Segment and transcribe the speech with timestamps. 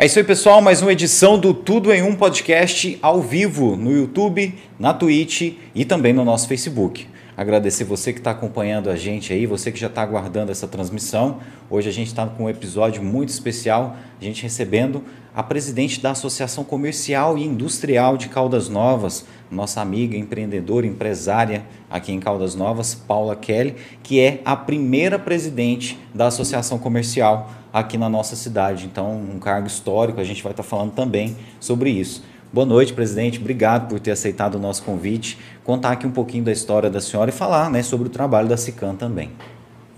[0.00, 0.62] É isso aí, pessoal.
[0.62, 5.84] Mais uma edição do Tudo em Um podcast ao vivo no YouTube, na Twitch e
[5.84, 7.04] também no nosso Facebook.
[7.36, 11.40] Agradecer você que está acompanhando a gente aí, você que já está aguardando essa transmissão.
[11.68, 15.02] Hoje a gente está com um episódio muito especial, a gente recebendo
[15.34, 22.12] a presidente da Associação Comercial e Industrial de Caldas Novas, nossa amiga empreendedora, empresária aqui
[22.12, 28.08] em Caldas Novas, Paula Kelly, que é a primeira presidente da Associação Comercial aqui na
[28.08, 28.86] nossa cidade.
[28.86, 32.22] Então, um cargo histórico, a gente vai estar falando também sobre isso.
[32.52, 33.38] Boa noite, presidente.
[33.38, 35.38] Obrigado por ter aceitado o nosso convite.
[35.64, 38.56] Contar aqui um pouquinho da história da senhora e falar né, sobre o trabalho da
[38.56, 39.30] SICAM também.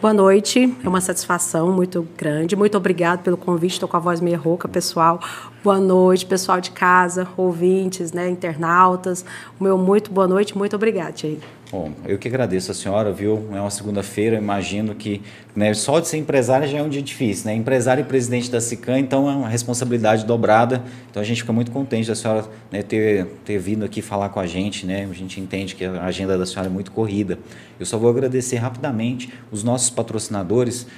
[0.00, 2.56] Boa noite, é uma satisfação muito grande.
[2.56, 3.74] Muito obrigado pelo convite.
[3.74, 5.20] Estou com a voz meio rouca, pessoal.
[5.62, 9.24] Boa noite, pessoal de casa, ouvintes, né, internautas.
[9.60, 11.40] O meu muito boa noite, muito obrigado, Thierry.
[11.70, 13.46] Bom, eu que agradeço a senhora, viu?
[13.52, 15.22] É uma segunda-feira, imagino que
[15.54, 17.54] né, só de ser empresária já é um dia difícil, né?
[17.54, 20.82] Empresário e presidente da SICAM, então é uma responsabilidade dobrada.
[21.08, 24.40] Então a gente fica muito contente da senhora né, ter, ter vindo aqui falar com
[24.40, 25.06] a gente, né?
[25.08, 27.38] A gente entende que a agenda da senhora é muito corrida.
[27.78, 30.88] Eu só vou agradecer rapidamente os nossos patrocinadores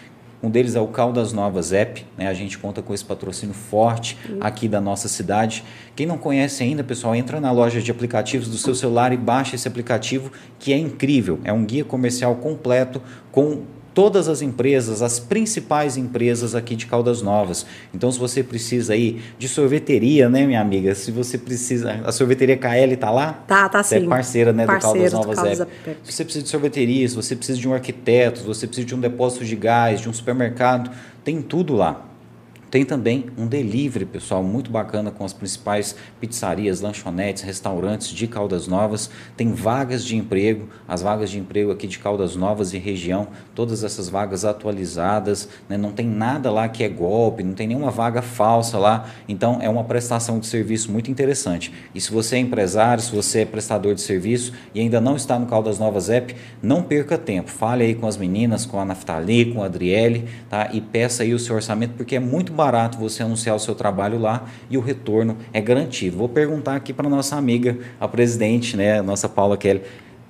[0.42, 2.26] um deles é o Caldas Novas App, né?
[2.26, 5.62] a gente conta com esse patrocínio forte aqui da nossa cidade.
[5.94, 9.54] Quem não conhece ainda, pessoal, entra na loja de aplicativos do seu celular e baixa
[9.54, 11.38] esse aplicativo que é incrível.
[11.44, 13.62] É um guia comercial completo com
[13.94, 17.66] todas as empresas, as principais empresas aqui de Caldas Novas.
[17.94, 20.94] Então, se você precisa aí de sorveteria, né, minha amiga?
[20.94, 23.32] Se você precisa, a sorveteria KL tá lá?
[23.46, 24.06] Tá, tá você sim.
[24.06, 25.72] é parceira, né, Parceiro do Caldas Novas do Caldas App.
[26.04, 28.94] Se você precisa de sorveteria, se você precisa de um arquiteto, se você precisa de
[28.94, 30.90] um depósito de gás, de um supermercado,
[31.24, 32.11] tem tudo lá.
[32.72, 38.66] Tem também um delivery, pessoal, muito bacana com as principais pizzarias, lanchonetes, restaurantes de Caldas
[38.66, 39.10] Novas.
[39.36, 43.84] Tem vagas de emprego, as vagas de emprego aqui de Caldas Novas e região, todas
[43.84, 45.76] essas vagas atualizadas, né?
[45.76, 49.06] não tem nada lá que é golpe, não tem nenhuma vaga falsa lá.
[49.28, 51.70] Então é uma prestação de serviço muito interessante.
[51.94, 55.38] E se você é empresário, se você é prestador de serviço e ainda não está
[55.38, 57.50] no Caldas Novas App, não perca tempo.
[57.50, 60.70] Fale aí com as meninas, com a Naftali, com a Adriele, tá?
[60.72, 64.20] E peça aí o seu orçamento, porque é muito barato você anunciar o seu trabalho
[64.20, 66.16] lá e o retorno é garantido.
[66.16, 69.82] Vou perguntar aqui para nossa amiga, a presidente, né, nossa Paula Kelly.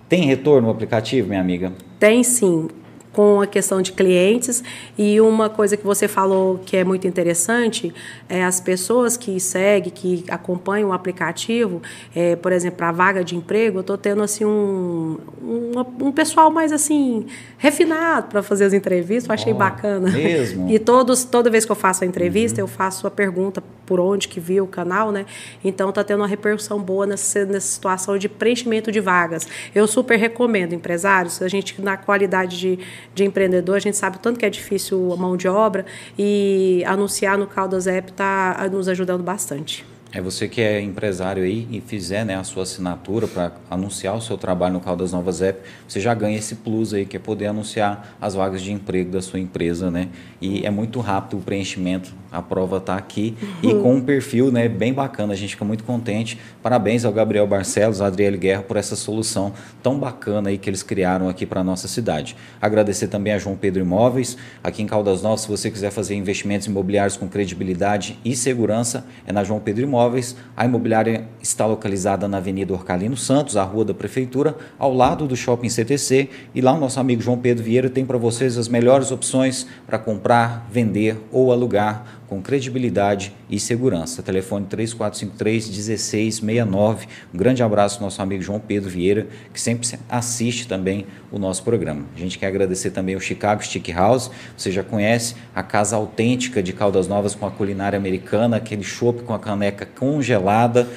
[0.08, 1.72] Tem retorno no aplicativo, minha amiga?
[1.98, 2.68] Tem sim,
[3.12, 4.62] com a questão de clientes.
[4.98, 7.92] E uma coisa que você falou que é muito interessante
[8.28, 11.80] é as pessoas que seguem, que acompanham o aplicativo,
[12.14, 16.12] é, por exemplo, para a vaga de emprego, eu estou tendo assim um, um, um,
[16.12, 17.26] pessoal mais assim
[17.58, 19.28] refinado para fazer as entrevistas.
[19.28, 20.10] Eu achei Oh, bacana.
[20.10, 20.62] mesmo?
[20.72, 24.28] E todos, toda vez que eu faço a entrevista, eu faço a pergunta por onde
[24.28, 25.26] que viu o canal, né?
[25.62, 29.46] Então está tendo uma repercussão boa nessa, nessa situação de preenchimento de vagas.
[29.74, 32.78] Eu super recomendo, empresários, a gente na qualidade de,
[33.14, 35.84] de empreendedor, a gente sabe o tanto que é difícil a mão de obra
[36.18, 39.84] e anunciar no Caldas App está nos ajudando bastante.
[40.14, 44.20] É você que é empresário aí e fizer né, a sua assinatura para anunciar o
[44.20, 47.46] seu trabalho no Caldas Novas App, você já ganha esse plus aí, que é poder
[47.46, 50.10] anunciar as vagas de emprego da sua empresa, né?
[50.38, 54.68] E é muito rápido o preenchimento, a prova está aqui e com um perfil né,
[54.68, 56.38] bem bacana, a gente fica muito contente.
[56.62, 60.82] Parabéns ao Gabriel Barcelos, à Adriele Guerra por essa solução tão bacana aí que eles
[60.82, 62.34] criaram aqui para a nossa cidade.
[62.60, 66.66] Agradecer também a João Pedro Imóveis, aqui em Caldas Novas, se você quiser fazer investimentos
[66.66, 70.36] imobiliários com credibilidade e segurança, é na João Pedro Imóveis.
[70.56, 75.36] A imobiliária está localizada na Avenida Orcalino Santos, a rua da Prefeitura, ao lado do
[75.36, 76.28] Shopping CTC.
[76.54, 79.98] E lá o nosso amigo João Pedro Vieira tem para vocês as melhores opções para
[79.98, 84.22] comprar, vender ou alugar com credibilidade e segurança.
[84.22, 87.06] Telefone 3453-1669.
[87.34, 91.62] Um grande abraço ao nosso amigo João Pedro Vieira, que sempre assiste também o nosso
[91.62, 92.06] programa.
[92.16, 94.30] A gente quer agradecer também o Chicago Stick House.
[94.56, 99.24] Você já conhece a casa autêntica de Caldas Novas com a culinária americana, aquele chopp
[99.24, 100.88] com a caneca congelada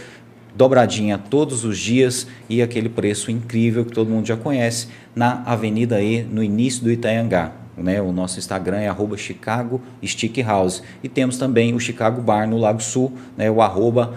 [0.55, 6.01] dobradinha todos os dias e aquele preço incrível que todo mundo já conhece na Avenida
[6.01, 7.64] E, no início do Itaiangá.
[7.77, 8.01] Né?
[8.01, 10.81] O nosso Instagram é arroba Chicago Stick House.
[11.03, 13.49] E temos também o Chicago Bar no Lago Sul, né?
[13.49, 14.13] o arroba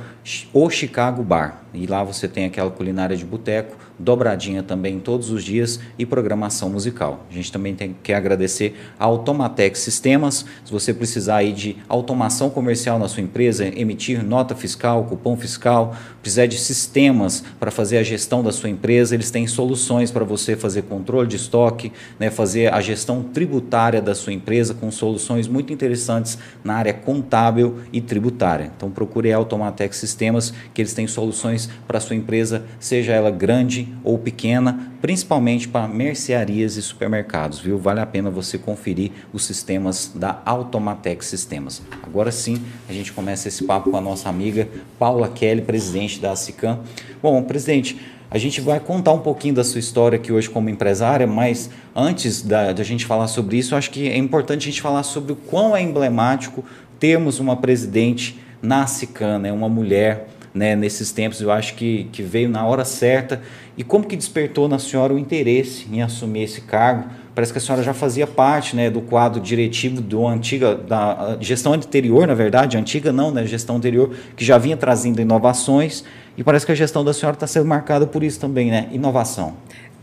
[0.53, 1.63] o Chicago Bar.
[1.73, 6.71] E lá você tem aquela culinária de boteco, dobradinha também todos os dias e programação
[6.71, 7.27] musical.
[7.31, 10.45] A gente também tem que agradecer a Automatex Sistemas.
[10.65, 15.97] Se você precisar aí de automação comercial na sua empresa, emitir nota fiscal, cupom fiscal,
[16.23, 20.57] precisar de sistemas para fazer a gestão da sua empresa, eles têm soluções para você
[20.57, 25.73] fazer controle de estoque, né, fazer a gestão tributária da sua empresa com soluções muito
[25.73, 28.71] interessantes na área contábil e tributária.
[28.77, 33.88] Então procure a Automatex Sistemas que eles têm soluções para sua empresa, seja ela grande
[34.05, 37.79] ou pequena, principalmente para mercearias e supermercados, viu?
[37.79, 41.83] Vale a pena você conferir os sistemas da Automatec Sistemas.
[42.03, 44.69] Agora sim, a gente começa esse papo com a nossa amiga
[44.99, 46.81] Paula Kelly, presidente da ACICAM.
[47.23, 47.99] Bom, presidente,
[48.31, 52.43] a gente vai contar um pouquinho da sua história aqui hoje como empresária, mas antes
[52.43, 55.37] da, da gente falar sobre isso, acho que é importante a gente falar sobre o
[55.37, 56.63] quão é emblemático
[57.01, 62.21] termos uma presidente na CICAN, né, uma mulher né, nesses tempos, eu acho que, que
[62.21, 63.41] veio na hora certa.
[63.77, 67.09] E como que despertou na senhora o interesse em assumir esse cargo?
[67.33, 71.73] Parece que a senhora já fazia parte né, do quadro diretivo do antiga, da gestão
[71.73, 76.05] anterior, na verdade, antiga não, né, gestão anterior, que já vinha trazendo inovações
[76.37, 78.89] e parece que a gestão da senhora está sendo marcada por isso também, né?
[78.91, 79.55] Inovação.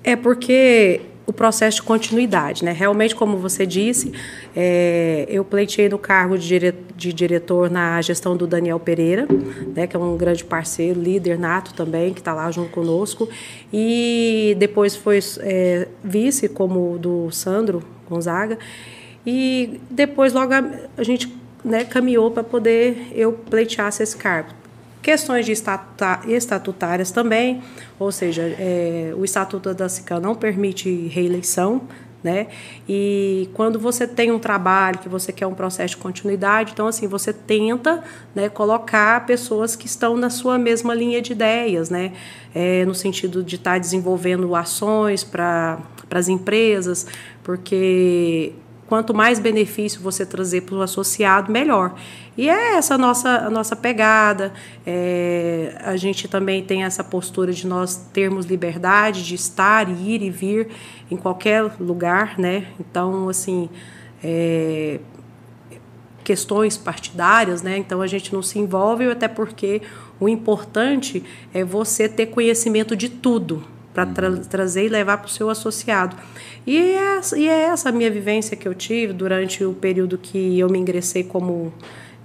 [0.04, 2.72] É porque o processo de continuidade, né?
[2.72, 4.12] Realmente, como você disse,
[4.56, 9.28] é, eu pleitei no cargo de, dire, de, diretor na gestão do Daniel Pereira,
[9.76, 9.88] né?
[9.88, 13.28] Que é um grande parceiro, líder nato também, que está lá junto conosco.
[13.74, 18.60] E depois foi é, vice como do Sandro Gonzaga.
[19.26, 20.64] E depois logo a,
[20.98, 24.50] a gente né, caminhou para poder eu pleiteasse esse cargo
[25.06, 27.62] Questões de estatutárias também,
[28.00, 31.84] ou seja, é, o Estatuto da SICA não permite reeleição,
[32.24, 32.48] né?
[32.90, 37.08] E quando você tem um trabalho, que você quer um processo de continuidade, então assim,
[37.08, 38.04] você tenta
[38.34, 42.12] né, colocar pessoas que estão na sua mesma linha de ideias, né?
[42.56, 45.78] É, no sentido de estar tá desenvolvendo ações para
[46.10, 47.06] as empresas,
[47.44, 48.54] porque
[48.88, 51.96] quanto mais benefício você trazer para o associado, melhor.
[52.38, 54.54] E é essa a nossa, a nossa pegada.
[54.86, 60.30] É, a gente também tem essa postura de nós termos liberdade de estar, ir e
[60.30, 60.70] vir
[61.10, 62.68] em qualquer lugar, né?
[62.80, 63.70] Então, assim,
[64.24, 65.00] é,
[66.24, 67.78] questões partidárias, né?
[67.78, 69.82] Então a gente não se envolve, até porque
[70.20, 71.24] o importante
[71.54, 74.38] é você ter conhecimento de tudo para tra uhum.
[74.38, 76.16] trazer e levar para o seu associado.
[76.68, 80.60] E é, e é essa a minha vivência que eu tive durante o período que
[80.60, 81.74] eu me ingressei como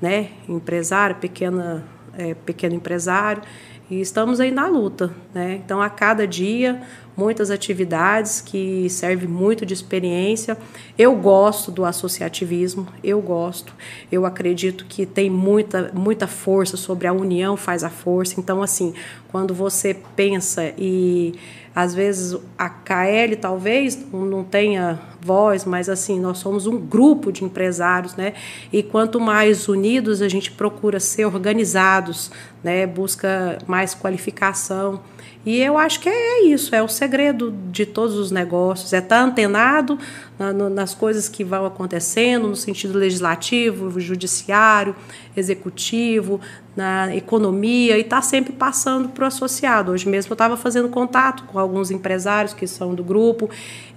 [0.03, 1.85] né, empresário, pequena,
[2.19, 3.43] é, pequeno empresário,
[3.91, 5.11] e estamos aí na luta.
[5.35, 5.61] Né?
[5.65, 6.81] Então, a cada dia,
[7.17, 10.57] muitas atividades que servem muito de experiência.
[10.97, 13.75] Eu gosto do associativismo, eu gosto.
[14.11, 18.39] Eu acredito que tem muita, muita força sobre a união faz a força.
[18.39, 18.95] Então, assim,
[19.29, 21.35] quando você pensa e
[21.75, 27.45] às vezes a KL talvez não tenha voz, mas assim, nós somos um grupo de
[27.45, 28.35] empresários, né?
[28.73, 32.31] E quanto mais unidos a gente procura ser organizados,
[32.63, 32.87] né?
[32.87, 35.01] Busca mais qualificação.
[35.45, 39.23] E eu acho que é isso, é o segredo de todos os negócios, é estar
[39.23, 39.99] antenado
[40.39, 44.95] na, no, nas coisas que vão acontecendo, no sentido legislativo, judiciário,
[45.35, 46.41] executivo,
[46.77, 49.93] na economia, e estar sempre passando para o associado.
[49.93, 53.49] Hoje mesmo eu estava fazendo contato com alguns empresários que são do grupo,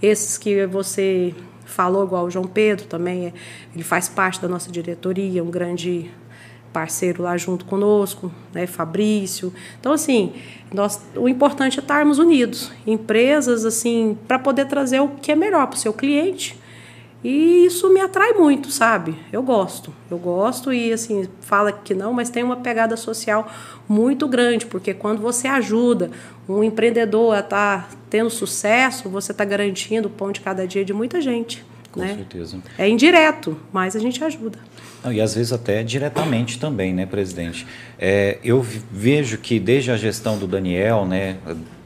[0.01, 1.35] esses que você
[1.65, 3.33] falou, igual o João Pedro também,
[3.73, 6.09] ele faz parte da nossa diretoria, um grande
[6.73, 9.53] parceiro lá junto conosco, né, Fabrício.
[9.79, 10.33] Então, assim,
[10.73, 15.67] nós, o importante é estarmos unidos, empresas, assim, para poder trazer o que é melhor
[15.67, 16.59] para o seu cliente.
[17.23, 19.15] E isso me atrai muito, sabe?
[19.31, 23.49] Eu gosto, eu gosto e, assim, fala que não, mas tem uma pegada social
[23.87, 26.11] muito grande, porque quando você ajuda
[26.49, 30.83] um empreendedor a estar tá tendo sucesso, você está garantindo o pão de cada dia
[30.83, 31.63] de muita gente.
[31.93, 32.15] Com né?
[32.15, 32.57] certeza.
[32.77, 34.59] É indireto, mas a gente ajuda.
[35.03, 37.67] Não, e às vezes até diretamente também, né, presidente?
[37.99, 41.37] É, eu vejo que desde a gestão do Daniel, né,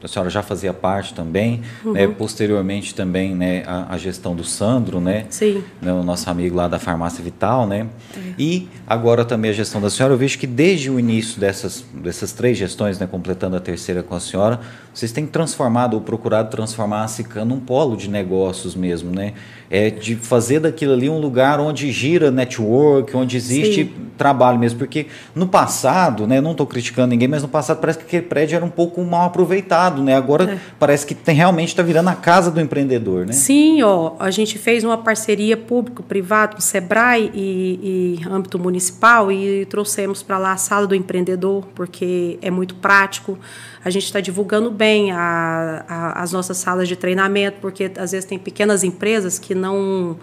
[0.02, 1.92] a senhora já fazia parte também, uhum.
[1.92, 5.62] né, posteriormente também, né, a, a, gestão do Sandro, né, Sim.
[5.82, 8.20] Né, o nosso amigo lá da Farmácia Vital, né, é.
[8.38, 12.32] e agora também a gestão da senhora, eu vejo que desde o início dessas, dessas
[12.32, 14.60] três gestões, né, completando a terceira com a senhora,
[14.94, 19.34] vocês têm transformado ou procurado transformar a Sican num polo de negócios mesmo, né,
[19.70, 23.92] é de fazer daquilo ali um lugar onde gira network, onde existe Sim.
[24.16, 28.04] trabalho mesmo, porque no passado, né, não estou criticando ninguém, mas no passado parece que
[28.04, 30.16] aquele prédio era um pouco mal aproveitado, né?
[30.16, 30.58] Agora é.
[30.78, 33.32] parece que tem, realmente está virando a casa do empreendedor, né?
[33.32, 39.30] Sim, ó, a gente fez uma parceria público-privado com o Sebrae e, e âmbito municipal
[39.30, 43.38] e trouxemos para lá a sala do empreendedor, porque é muito prático.
[43.84, 48.24] A gente está divulgando bem a, a, as nossas salas de treinamento, porque às vezes
[48.24, 50.18] tem pequenas empresas que não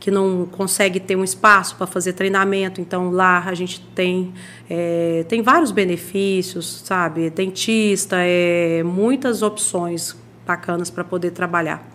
[0.00, 2.80] que não consegue ter um espaço para fazer treinamento.
[2.80, 4.32] Então lá a gente tem
[4.68, 7.28] é, tem vários benefícios, sabe?
[7.28, 11.86] Dentista, é, muitas opções bacanas para poder trabalhar.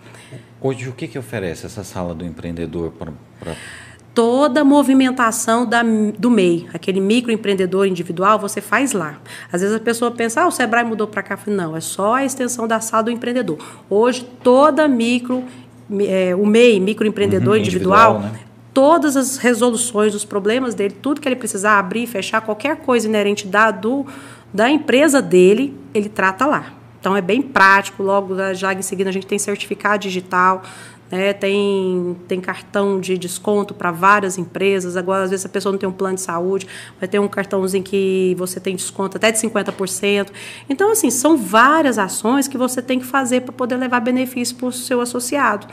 [0.62, 3.12] Hoje o que, que oferece essa sala do empreendedor para
[4.16, 5.84] toda a movimentação da,
[6.18, 9.20] do MEI, aquele microempreendedor individual, você faz lá.
[9.52, 11.38] Às vezes a pessoa pensa, ah, o Sebrae mudou para cá.
[11.48, 13.58] Não, é só a extensão da sala do empreendedor.
[13.90, 15.44] Hoje, toda micro,
[16.02, 18.46] é, o MEI, microempreendedor uhum, individual, individual né?
[18.74, 23.48] todas as resoluções dos problemas dele, tudo que ele precisar abrir, fechar, qualquer coisa inerente
[23.48, 24.06] da, do,
[24.54, 26.74] da empresa dele, ele trata lá.
[27.00, 30.64] Então é bem prático, logo já em seguida a gente tem certificado digital,
[31.16, 31.34] né?
[31.34, 34.98] Tem, tem cartão de desconto para várias empresas.
[34.98, 36.68] Agora, às vezes, a pessoa não tem um plano de saúde,
[37.00, 40.30] vai ter um cartãozinho que você tem desconto até de 50%.
[40.70, 44.68] Então, assim, são várias ações que você tem que fazer para poder levar benefício para
[44.68, 45.68] o seu associado.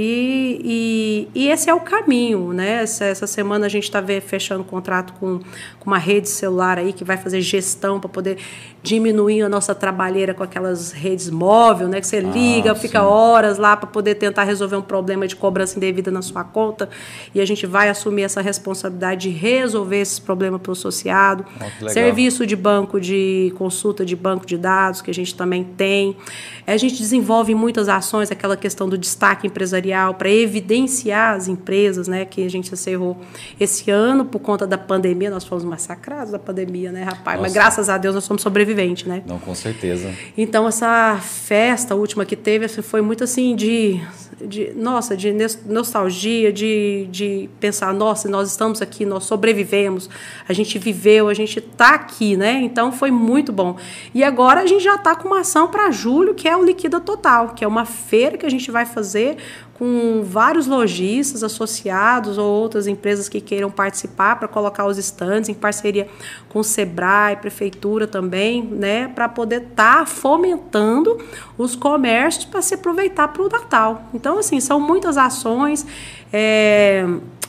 [0.00, 2.82] E, e, e, esse é o caminho, né?
[2.84, 5.40] Essa, essa semana a gente está fechando contrato com,
[5.80, 8.38] com uma rede celular aí que vai fazer gestão para poder
[8.80, 12.00] diminuir a nossa trabalheira com aquelas redes móveis, né?
[12.00, 15.76] Que você liga, ah, fica horas lá para poder tentar resolver um problema de cobrança
[15.76, 16.88] indevida na sua conta.
[17.34, 21.44] E a gente vai assumir essa responsabilidade de resolver esses problemas para o associado.
[21.82, 26.16] Oh, Serviço de banco de consulta de banco de dados, que a gente também tem.
[26.64, 29.87] A gente desenvolve muitas ações, aquela questão do destaque empresarial,
[30.18, 32.24] para evidenciar as empresas, né?
[32.24, 33.16] Que a gente encerrou
[33.58, 35.30] esse ano por conta da pandemia.
[35.30, 37.38] Nós fomos massacrados da pandemia, né, rapaz?
[37.38, 37.42] Nossa.
[37.42, 39.22] Mas graças a Deus nós somos sobreviventes sobrevivente, né?
[39.26, 40.12] Não, com certeza.
[40.36, 44.00] Então essa festa última que teve foi muito assim de,
[44.40, 45.32] de nossa, de
[45.66, 50.08] nostalgia, de, de pensar, nossa, nós estamos aqui, nós sobrevivemos,
[50.48, 52.60] a gente viveu, a gente está aqui, né?
[52.62, 53.76] Então foi muito bom.
[54.14, 57.00] E agora a gente já está com uma ação para julho, que é o Liquida
[57.00, 59.36] Total, que é uma feira que a gente vai fazer
[59.78, 65.54] com vários lojistas associados ou outras empresas que queiram participar para colocar os estandes em
[65.54, 66.08] parceria
[66.48, 71.16] com o Sebrae, prefeitura também, né, para poder estar tá fomentando
[71.56, 74.02] os comércios para se aproveitar para o Natal.
[74.12, 75.86] Então, assim, são muitas ações.
[76.32, 77.06] É,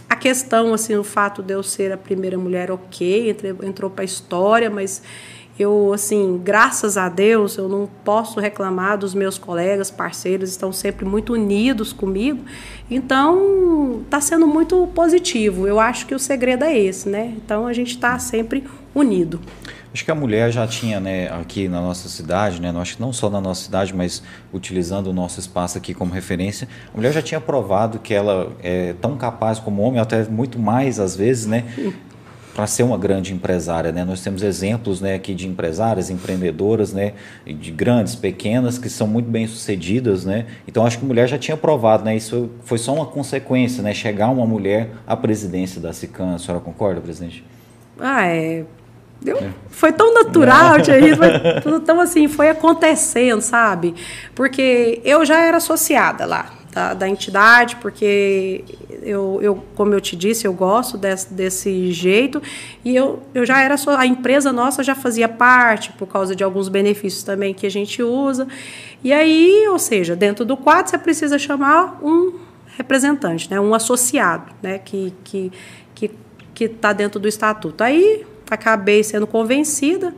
[0.08, 4.06] a questão, assim, o fato de eu ser a primeira mulher, ok, entrou para a
[4.06, 5.02] história, mas
[5.60, 11.06] eu, assim, graças a Deus, eu não posso reclamar dos meus colegas, parceiros, estão sempre
[11.06, 12.44] muito unidos comigo.
[12.90, 15.68] Então, está sendo muito positivo.
[15.68, 17.34] Eu acho que o segredo é esse, né?
[17.36, 18.64] Então, a gente está sempre
[18.96, 19.40] unido.
[19.94, 23.12] Acho que a mulher já tinha, né, aqui na nossa cidade, né, acho que não
[23.12, 24.22] só na nossa cidade, mas
[24.54, 28.94] utilizando o nosso espaço aqui como referência, a mulher já tinha provado que ela é
[29.02, 31.66] tão capaz como homem, até muito mais às vezes, né,
[32.54, 33.92] para ser uma grande empresária.
[33.92, 34.04] Né?
[34.04, 37.14] Nós temos exemplos né, aqui de empresárias, empreendedoras, né,
[37.46, 40.26] de grandes, pequenas, que são muito bem sucedidas.
[40.26, 40.46] Né?
[40.68, 42.16] Então, acho que a mulher já tinha provado, né?
[42.16, 43.94] isso foi só uma consequência, né?
[43.94, 46.36] chegar uma mulher à presidência da SICAM.
[46.36, 47.44] A senhora concorda, presidente?
[48.00, 48.66] Ah, é.
[49.22, 49.50] Deu, é.
[49.70, 53.94] Foi tão natural, Thierry, foi tão assim, foi acontecendo, sabe?
[54.34, 58.64] Porque eu já era associada lá, da, da entidade, porque
[59.02, 62.42] eu, eu, como eu te disse, eu gosto desse, desse jeito
[62.84, 66.44] e eu, eu já era só, a empresa nossa já fazia parte por causa de
[66.44, 68.48] alguns benefícios também que a gente usa.
[69.04, 72.40] E aí, ou seja, dentro do quadro você precisa chamar um
[72.78, 75.52] representante, né, um associado, né, que que
[75.96, 76.12] que
[76.54, 77.84] que está dentro do estatuto.
[77.84, 80.14] Aí acabei sendo convencida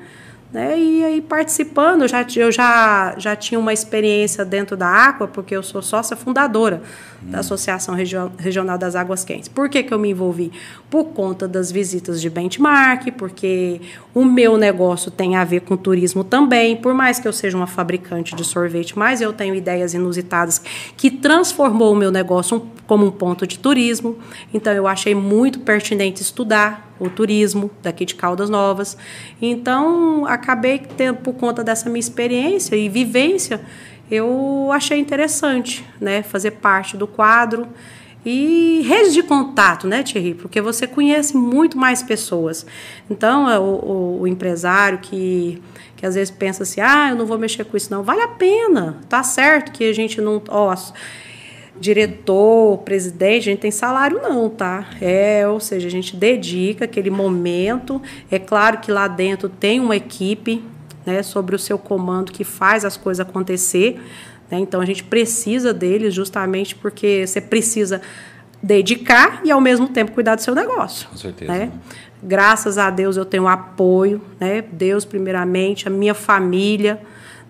[0.52, 0.78] né?
[0.78, 5.56] E aí participando, eu já, eu já, já tinha uma experiência dentro da Aqua, porque
[5.56, 6.82] eu sou sócia fundadora
[7.22, 7.96] da Associação
[8.38, 9.48] Regional das Águas Quentes.
[9.48, 10.52] Por que, que eu me envolvi?
[10.90, 13.80] Por conta das visitas de benchmark, porque
[14.14, 17.68] o meu negócio tem a ver com turismo também, por mais que eu seja uma
[17.68, 20.62] fabricante de sorvete, mas eu tenho ideias inusitadas
[20.98, 24.18] que transformou o meu negócio como um ponto de turismo.
[24.54, 28.98] Então eu achei muito pertinente estudar o turismo daqui de Caldas Novas.
[29.42, 33.62] Então acabei tendo por conta dessa minha experiência e vivência,
[34.12, 37.66] eu achei interessante, né, fazer parte do quadro
[38.26, 40.34] e rede de contato, né, Thierry?
[40.34, 42.66] Porque você conhece muito mais pessoas.
[43.10, 45.62] Então, é o, o, o, empresário que,
[45.96, 48.04] que às vezes pensa assim, ah, eu não vou mexer com isso, não.
[48.04, 48.98] Vale a pena.
[49.08, 50.42] Tá certo que a gente não.
[50.50, 50.76] Ó,
[51.82, 54.86] diretor, presidente, a gente tem salário não, tá?
[55.02, 58.00] É, ou seja, a gente dedica aquele momento.
[58.30, 60.64] É claro que lá dentro tem uma equipe
[61.04, 64.00] né, sobre o seu comando que faz as coisas acontecer.
[64.50, 64.60] Né?
[64.60, 68.00] Então a gente precisa deles justamente porque você precisa
[68.62, 71.10] dedicar e ao mesmo tempo cuidar do seu negócio.
[71.10, 71.52] Com certeza.
[71.52, 71.60] Né?
[71.66, 71.72] Né?
[72.22, 74.64] Graças a Deus eu tenho apoio, né?
[74.72, 77.02] Deus primeiramente, a minha família,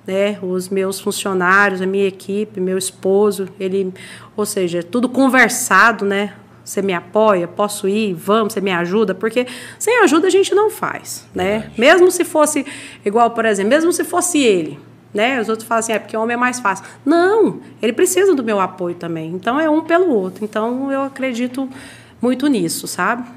[0.05, 0.37] né?
[0.41, 3.93] Os meus funcionários, a minha equipe, meu esposo, ele,
[4.35, 6.33] ou seja, tudo conversado, né?
[6.63, 7.47] Você me apoia?
[7.47, 8.13] Posso ir?
[8.13, 9.15] Vamos, você me ajuda?
[9.15, 9.47] Porque
[9.79, 11.71] sem ajuda a gente não faz, né?
[11.77, 12.65] Mesmo se fosse
[13.03, 14.79] igual, por exemplo, mesmo se fosse ele,
[15.13, 15.41] né?
[15.41, 16.85] Os outros falam assim, é porque homem é mais fácil.
[17.03, 19.31] Não, ele precisa do meu apoio também.
[19.31, 20.45] Então é um pelo outro.
[20.45, 21.67] Então eu acredito
[22.21, 23.27] muito nisso, sabe?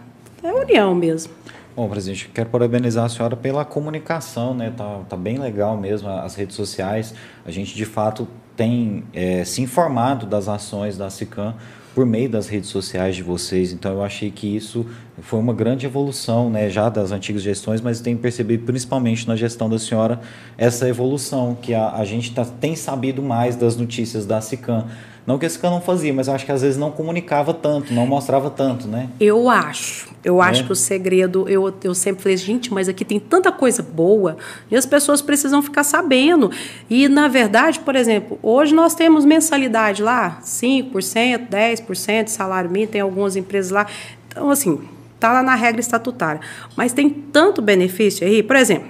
[0.43, 1.33] É união mesmo.
[1.77, 4.73] Bom, presidente, quero parabenizar a senhora pela comunicação, né?
[4.77, 7.13] Tá, tá bem legal mesmo as redes sociais.
[7.45, 11.57] A gente de fato tem é, se informado das ações da SICAM
[11.93, 13.73] por meio das redes sociais de vocês.
[13.73, 14.87] Então eu achei que isso
[15.21, 19.69] foi uma grande evolução, né, já das antigas gestões, mas tenho percebido principalmente na gestão
[19.69, 20.21] da senhora
[20.57, 24.87] essa evolução que a, a gente tá, tem sabido mais das notícias da SICAM.
[25.27, 27.95] Não que esse cara não fazia, mas eu acho que às vezes não comunicava tanto,
[27.95, 29.09] não mostrava tanto, né?
[29.19, 30.13] Eu acho.
[30.23, 30.47] Eu é.
[30.47, 34.37] acho que o segredo, eu, eu sempre falei, gente, mas aqui tem tanta coisa boa
[34.71, 36.51] e as pessoas precisam ficar sabendo.
[36.91, 42.93] E, na verdade, por exemplo, hoje nós temos mensalidade lá, 5%, 10% de salário mínimo,
[42.93, 43.87] tem algumas empresas lá.
[44.29, 44.81] Então, assim,
[45.19, 46.41] tá lá na regra estatutária.
[46.77, 48.89] Mas tem tanto benefício aí, por exemplo,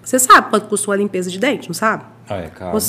[0.00, 2.04] você sabe quanto custa uma limpeza de dente, não sabe?
[2.28, 2.70] Ah, é caro.
[2.70, 2.80] Ou né?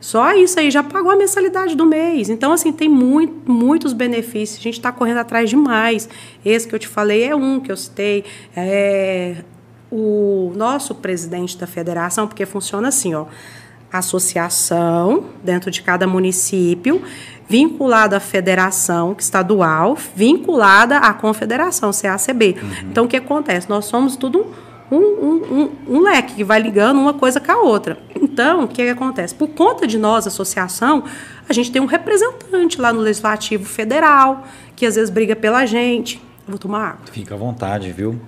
[0.00, 2.28] Só isso aí já pagou a mensalidade do mês.
[2.28, 4.60] Então, assim, tem muito, muitos benefícios.
[4.60, 6.08] A gente está correndo atrás demais.
[6.44, 8.24] Esse que eu te falei é um que eu citei.
[8.56, 9.36] É
[9.90, 13.26] o nosso presidente da federação, porque funciona assim, ó.
[13.90, 17.02] Associação dentro de cada município,
[17.48, 22.56] vinculada à federação estadual, vinculada à confederação, CACB.
[22.60, 22.70] Uhum.
[22.90, 23.68] Então, o que acontece?
[23.68, 27.60] Nós somos tudo um, um, um, um, leque que vai ligando uma coisa com a
[27.60, 27.98] outra.
[28.14, 29.34] Então, o que, que acontece?
[29.34, 31.04] Por conta de nós, associação,
[31.48, 36.20] a gente tem um representante lá no Legislativo Federal, que às vezes briga pela gente.
[36.46, 37.00] vou tomar água.
[37.12, 38.20] Fica à vontade, viu?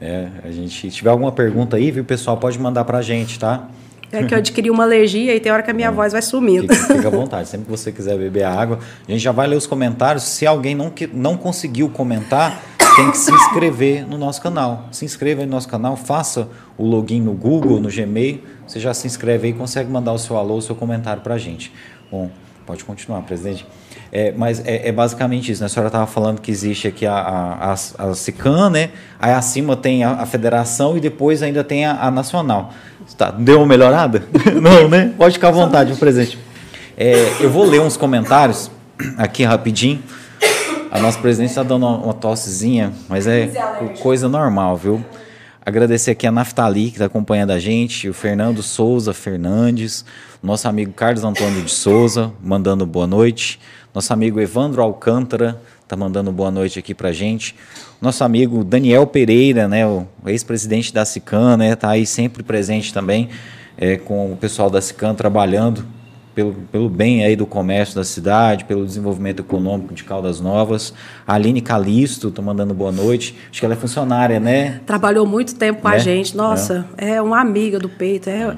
[0.00, 3.38] É, a gente, se tiver alguma pergunta aí, viu, pessoal, pode mandar para a gente,
[3.38, 3.68] tá?
[4.10, 5.90] É que eu adquiri uma alergia e tem hora que a minha é.
[5.90, 6.72] voz vai sumindo.
[6.72, 7.48] Fica, fica, à vontade.
[7.48, 10.24] Sempre que você quiser beber água, a gente já vai ler os comentários.
[10.24, 12.62] Se alguém não, não conseguiu comentar,
[12.96, 14.88] tem que se inscrever no nosso canal.
[14.90, 18.42] Se inscreva no nosso canal, faça o login no Google, no Gmail.
[18.66, 21.34] Você já se inscreve aí e consegue mandar o seu alô, o seu comentário para
[21.34, 21.72] a gente.
[22.10, 22.30] Bom,
[22.66, 23.66] pode continuar, presidente.
[24.10, 25.66] É, mas é, é, basicamente isso, né?
[25.66, 28.90] A senhora estava falando que existe aqui a, a, a, a CICAN, né?
[29.18, 32.72] Aí acima tem a, a federação e depois ainda tem a, a nacional.
[33.16, 34.22] Tá, deu uma melhorada?
[34.60, 35.12] Não, né?
[35.16, 36.38] Pode ficar à vontade, presidente.
[36.96, 38.70] É, eu vou ler uns comentários
[39.16, 40.02] aqui rapidinho.
[40.90, 43.50] A nossa presidente está dando uma, uma tossezinha, mas é
[44.00, 45.04] coisa normal, viu?
[45.68, 50.02] Agradecer aqui a Naftali, que está acompanhando a gente, o Fernando Souza Fernandes,
[50.42, 53.60] nosso amigo Carlos Antônio de Souza, mandando boa noite.
[53.94, 57.54] Nosso amigo Evandro Alcântara está mandando boa noite aqui para a gente.
[58.00, 63.28] Nosso amigo Daniel Pereira, né, o ex-presidente da SICAN, né, está aí sempre presente também
[63.76, 65.84] é, com o pessoal da SICAN trabalhando
[66.38, 70.94] pelo, pelo bem aí do comércio da cidade, pelo desenvolvimento econômico de Caldas Novas.
[71.26, 73.36] A Aline Calisto, estou mandando boa noite.
[73.50, 74.80] Acho que ela é funcionária, né?
[74.86, 75.98] Trabalhou muito tempo com a né?
[75.98, 76.36] gente.
[76.36, 77.14] Nossa, é.
[77.14, 77.22] é.
[77.22, 78.30] uma amiga do peito.
[78.30, 78.56] É,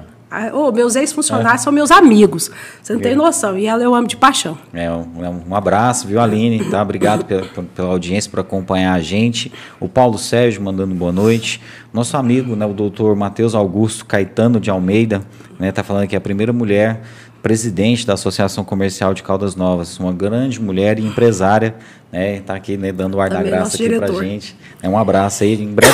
[0.53, 1.65] Oh, meus ex-funcionários é.
[1.65, 2.53] são meus amigos.
[2.81, 3.59] Você não tem noção.
[3.59, 4.57] E ela eu amo de paixão.
[4.73, 6.71] É, um, um abraço, viu, Aline?
[6.71, 6.83] Tá?
[6.83, 7.43] Obrigado pela,
[7.75, 9.53] pela, audiência, por acompanhar a gente.
[9.81, 11.61] O Paulo Sérgio mandando boa noite.
[11.93, 15.21] Nosso amigo, né, o doutor Matheus Augusto Caetano de Almeida,
[15.59, 17.01] né, tá falando que é a primeira mulher
[17.43, 21.75] presidente da Associação Comercial de Caldas Novas, uma grande mulher e empresária,
[22.13, 22.37] né?
[22.37, 24.57] Está aqui né, dando o ar Também da graça aqui para gente.
[24.83, 25.55] É um abraço aí.
[25.55, 25.93] Em breve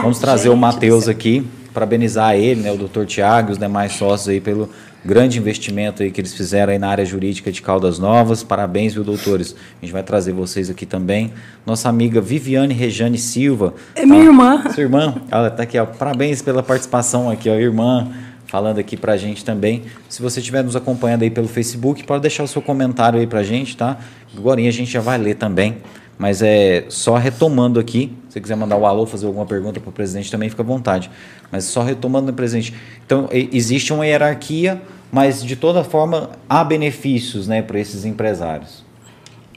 [0.00, 3.92] vamos trazer gente, o Matheus aqui, parabenizar ele, né, o doutor Tiago e os demais
[3.92, 4.68] sócios aí pelo
[5.04, 8.42] grande investimento aí que eles fizeram aí na área jurídica de Caldas Novas.
[8.42, 9.54] Parabéns, viu, doutores?
[9.80, 11.32] A gente vai trazer vocês aqui também.
[11.66, 13.74] Nossa amiga Viviane Rejane Silva.
[13.94, 14.62] É minha irmã.
[14.72, 15.14] Sua irmã.
[15.30, 15.86] Ela está aqui, ó.
[15.86, 18.08] Parabéns pela participação aqui, ó, irmã
[18.52, 19.84] falando aqui para a gente também.
[20.10, 23.38] Se você estiver nos acompanhando aí pelo Facebook, pode deixar o seu comentário aí para
[23.38, 23.98] a gente, tá?
[24.36, 25.78] Agora a gente já vai ler também.
[26.18, 29.80] Mas é só retomando aqui, se você quiser mandar o um alô, fazer alguma pergunta
[29.80, 31.10] para o presidente também, fica à vontade.
[31.50, 32.74] Mas só retomando presidente.
[33.06, 38.84] Então, existe uma hierarquia, mas de toda forma há benefícios né, para esses empresários.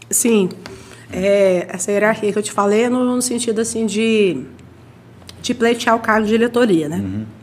[0.09, 0.47] Sim.
[1.11, 4.45] É, essa hierarquia que eu te falei é no, no sentido assim de,
[5.41, 6.97] de pleitear o cargo de diretoria, né?
[7.03, 7.34] Uhum.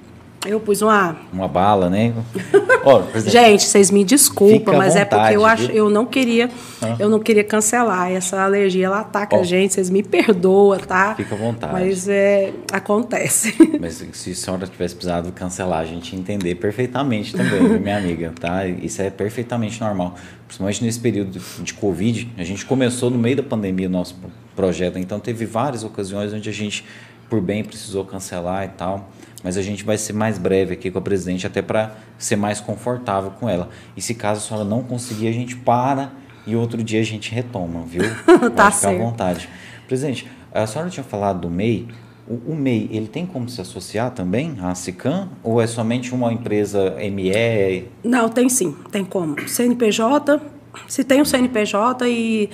[0.44, 1.16] Eu pus uma.
[1.32, 2.12] Uma bala, né?
[2.84, 6.50] oh, Gente, vocês me desculpam, mas vontade, é porque eu acho, eu não queria,
[6.80, 6.96] ah.
[6.98, 8.86] eu não queria cancelar essa alergia.
[8.86, 9.40] Ela ataca oh.
[9.40, 11.14] a gente, vocês me perdoam, tá?
[11.14, 11.72] Fica à vontade.
[11.72, 13.54] Mas é, acontece.
[13.80, 18.32] Mas se a senhora tivesse precisado cancelar, a gente ia entender perfeitamente também, minha amiga,
[18.38, 18.66] tá?
[18.66, 20.16] Isso é perfeitamente normal.
[20.46, 24.16] Principalmente nesse período de Covid, a gente começou no meio da pandemia o nosso
[24.56, 26.84] projeto, então teve várias ocasiões onde a gente,
[27.30, 29.08] por bem, precisou cancelar e tal
[29.42, 32.60] mas a gente vai ser mais breve aqui com a presidente, até para ser mais
[32.60, 33.68] confortável com ela.
[33.96, 36.12] E se caso a senhora não conseguir, a gente para
[36.46, 38.02] e outro dia a gente retoma, viu?
[38.54, 39.48] tá Pode ficar à vontade.
[39.86, 41.88] Presidente, a senhora tinha falado do MEI.
[42.26, 45.28] O, o, MEI, ele tem como se associar também à SICAM?
[45.42, 47.88] Ou é somente uma empresa ME?
[48.04, 49.48] Não, tem sim, tem como.
[49.48, 50.40] CNPJ,
[50.88, 52.48] se tem o CNPJ e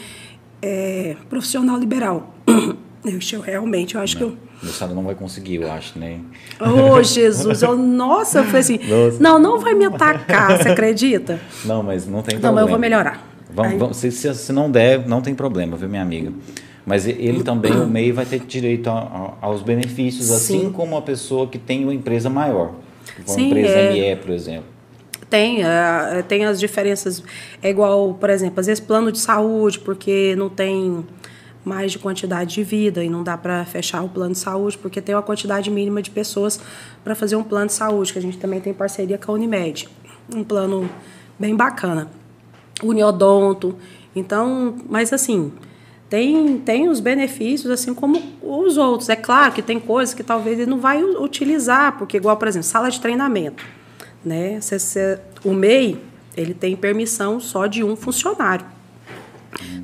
[0.62, 2.34] é, profissional liberal.
[3.04, 4.38] Eu, eu realmente, eu acho não, que eu.
[4.62, 6.20] O Estado não vai conseguir, eu acho, né?
[6.60, 7.62] Oh, Jesus!
[7.62, 9.22] Eu, nossa, eu falei assim: nossa.
[9.22, 11.40] não, não vai me atacar, você acredita?
[11.64, 12.48] Não, mas não tem problema.
[12.48, 13.28] Não, mas eu vou melhorar.
[13.50, 13.78] Vamos, Aí...
[13.78, 16.32] vamos, se, se, se, não der, não tem problema, viu, minha amiga?
[16.84, 20.34] Mas ele também, o MEI, vai ter direito a, a, aos benefícios, Sim.
[20.34, 22.72] assim como a pessoa que tem uma empresa maior.
[23.18, 23.92] Uma Sim, empresa é...
[23.92, 24.78] ME, por exemplo.
[25.28, 27.22] Tem, é, tem as diferenças.
[27.62, 31.04] É igual, por exemplo, às vezes plano de saúde, porque não tem
[31.64, 35.00] mais de quantidade de vida e não dá para fechar o plano de saúde porque
[35.00, 36.60] tem uma quantidade mínima de pessoas
[37.04, 39.88] para fazer um plano de saúde, que a gente também tem parceria com a Unimed.
[40.34, 40.88] Um plano
[41.38, 42.10] bem bacana.
[42.82, 43.76] Uniodonto.
[44.14, 45.52] Então, mas assim,
[46.08, 49.08] tem, tem os benefícios assim como os outros.
[49.08, 52.66] É claro que tem coisas que talvez ele não vai utilizar, porque igual, por exemplo,
[52.66, 53.64] sala de treinamento,
[54.24, 54.58] né?
[55.44, 56.00] o MEI,
[56.36, 58.64] ele tem permissão só de um funcionário.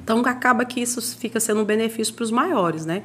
[0.03, 3.03] Então acaba que isso fica sendo um benefício para os maiores, né?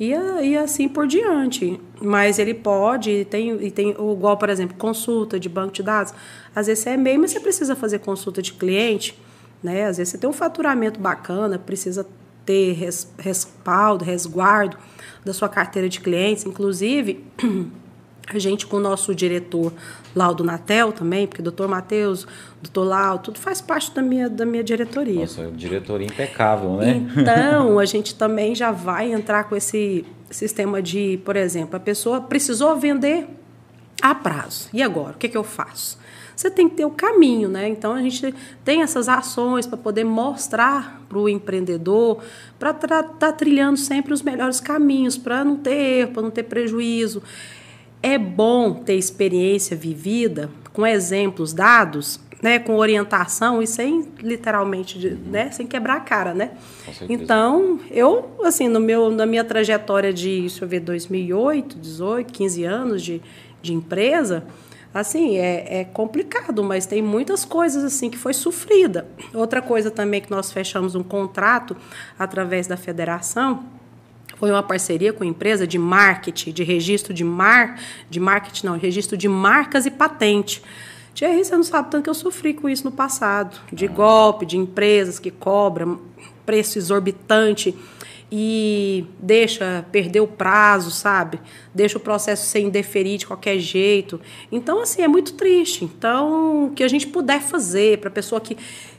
[0.00, 1.80] E, e assim por diante.
[2.00, 6.12] Mas ele pode, tem, e tem igual, por exemplo, consulta de banco de dados.
[6.54, 9.18] Às vezes você é meio, mas você precisa fazer consulta de cliente,
[9.62, 9.86] né?
[9.86, 12.06] Às vezes você tem um faturamento bacana, precisa
[12.44, 14.76] ter res, respaldo, resguardo
[15.24, 16.44] da sua carteira de clientes.
[16.44, 17.24] Inclusive,
[18.28, 19.72] a gente com o nosso diretor
[20.14, 22.26] Laudo Natel também, porque o doutor Matheus,
[22.62, 25.20] doutor Laudo, tudo faz parte da minha, da minha diretoria.
[25.20, 27.06] Nossa, diretoria impecável, né?
[27.16, 32.20] Então, a gente também já vai entrar com esse sistema de, por exemplo, a pessoa
[32.20, 33.26] precisou vender
[34.00, 34.68] a prazo.
[34.72, 35.12] E agora?
[35.12, 35.98] O que, que eu faço?
[36.34, 37.68] Você tem que ter o caminho, né?
[37.68, 42.22] Então a gente tem essas ações para poder mostrar para o empreendedor,
[42.58, 46.44] para estar tá trilhando sempre os melhores caminhos, para não ter erro, para não ter
[46.44, 47.22] prejuízo.
[48.02, 55.52] É bom ter experiência vivida, com exemplos dados, né, com orientação e sem literalmente, né,
[55.52, 56.50] sem quebrar a cara, né?
[57.08, 62.64] Então, eu assim, no meu na minha trajetória de, deixa eu ver, 2008, 18, 15
[62.64, 63.22] anos de,
[63.62, 64.44] de empresa,
[64.92, 69.06] assim, é, é complicado, mas tem muitas coisas assim que foi sofrida.
[69.32, 71.76] Outra coisa também que nós fechamos um contrato
[72.18, 73.64] através da federação,
[74.42, 78.76] foi uma parceria com a empresa de marketing, de registro de mar, de marketing não,
[78.76, 80.60] registro de marcas e patente.
[81.14, 84.56] Thierry, você não sabe tanto que eu sofri com isso no passado, de golpe, de
[84.58, 86.00] empresas que cobram
[86.44, 87.72] preço exorbitante
[88.32, 91.38] e deixa perder o prazo, sabe?
[91.72, 94.20] Deixa o processo ser indeferido de qualquer jeito.
[94.50, 95.84] Então, assim, é muito triste.
[95.84, 98.56] Então, o que a gente puder fazer para a pessoa que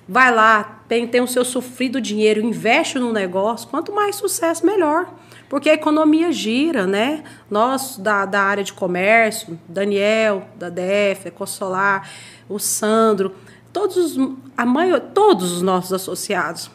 [0.07, 5.13] vai lá, tem, tem o seu sofrido dinheiro, investe no negócio, quanto mais sucesso, melhor
[5.53, 7.23] porque a economia gira, né?
[7.47, 12.09] Nós da, da área de comércio, Daniel, da DF, Ecosolar,
[12.49, 13.35] o Sandro,
[13.71, 14.17] todos,
[14.57, 16.71] a maior, todos os nossos associados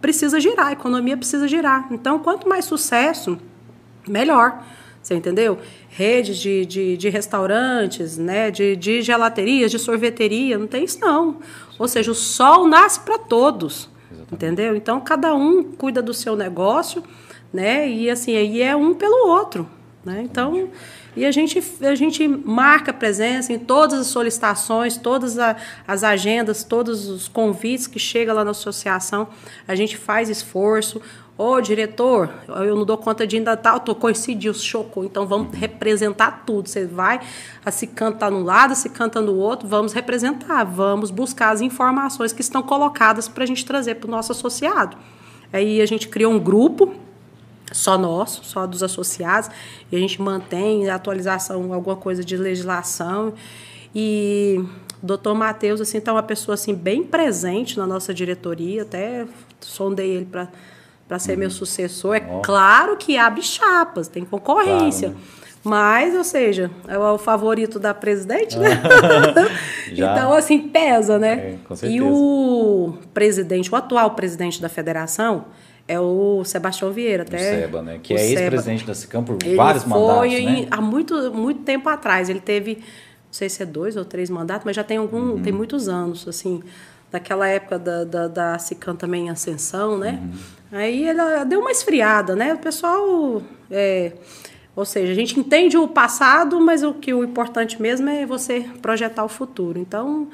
[0.00, 1.88] precisa girar, a economia precisa girar.
[1.90, 3.36] Então, quanto mais sucesso,
[4.06, 4.62] melhor.
[5.02, 5.58] Você entendeu?
[5.88, 8.48] Redes de, de, de restaurantes, né?
[8.48, 11.38] de, de gelaterias, de sorveteria, não tem isso não.
[11.80, 13.90] Ou seja, o sol nasce para todos.
[14.08, 14.34] Exatamente.
[14.34, 14.76] Entendeu?
[14.76, 17.02] Então, cada um cuida do seu negócio
[17.54, 17.88] né?
[17.88, 19.70] E assim, aí é um pelo outro,
[20.04, 20.20] né?
[20.24, 20.68] Então,
[21.16, 25.54] e a gente, a gente marca presença em todas as solicitações, todas a,
[25.86, 29.28] as agendas, todos os convites que chegam lá na associação,
[29.68, 31.00] a gente faz esforço.
[31.38, 36.42] Ô, diretor, eu não dou conta de ainda tal, tô coincidiu, chocou, então vamos representar
[36.44, 36.68] tudo.
[36.68, 37.20] Você vai,
[37.64, 42.32] a se canta no lado, se canta no outro, vamos representar, vamos buscar as informações
[42.32, 44.96] que estão colocadas para a gente trazer para o nosso associado.
[45.52, 46.94] Aí a gente criou um grupo
[47.74, 49.50] só nosso, só dos associados,
[49.90, 53.34] e a gente mantém atualização, alguma coisa de legislação.
[53.94, 54.64] E
[55.02, 59.26] o doutor Matheus, assim, está uma pessoa assim, bem presente na nossa diretoria, até
[59.60, 60.48] sondei ele para
[61.06, 61.40] para ser uhum.
[61.40, 62.16] meu sucessor.
[62.16, 62.40] É oh.
[62.40, 65.10] claro que abre chapas, tem concorrência.
[65.10, 65.34] Claro, né?
[65.62, 68.82] Mas, ou seja, é o favorito da presidente, né?
[69.90, 71.32] então, assim, pesa, né?
[71.32, 71.98] É, com certeza.
[71.98, 75.46] E o presidente, o atual presidente da federação,
[75.86, 77.36] é o Sebastião Vieira, até.
[77.36, 78.00] O Seba, né?
[78.02, 80.66] Que é ex-presidente da SICAM por ele vários mandatos, foi né?
[80.70, 82.28] há muito, muito tempo atrás.
[82.28, 82.82] Ele teve, não
[83.32, 85.42] sei se é dois ou três mandatos, mas já tem algum, uhum.
[85.42, 86.62] tem muitos anos, assim.
[87.12, 90.20] Daquela época da, da, da SICAM também em ascensão, né?
[90.20, 90.78] Uhum.
[90.78, 92.54] Aí ela deu uma esfriada, né?
[92.54, 93.42] O pessoal...
[93.70, 94.12] É,
[94.76, 98.66] ou seja, a gente entende o passado, mas o que o importante mesmo é você
[98.82, 99.78] projetar o futuro.
[99.78, 100.28] Então,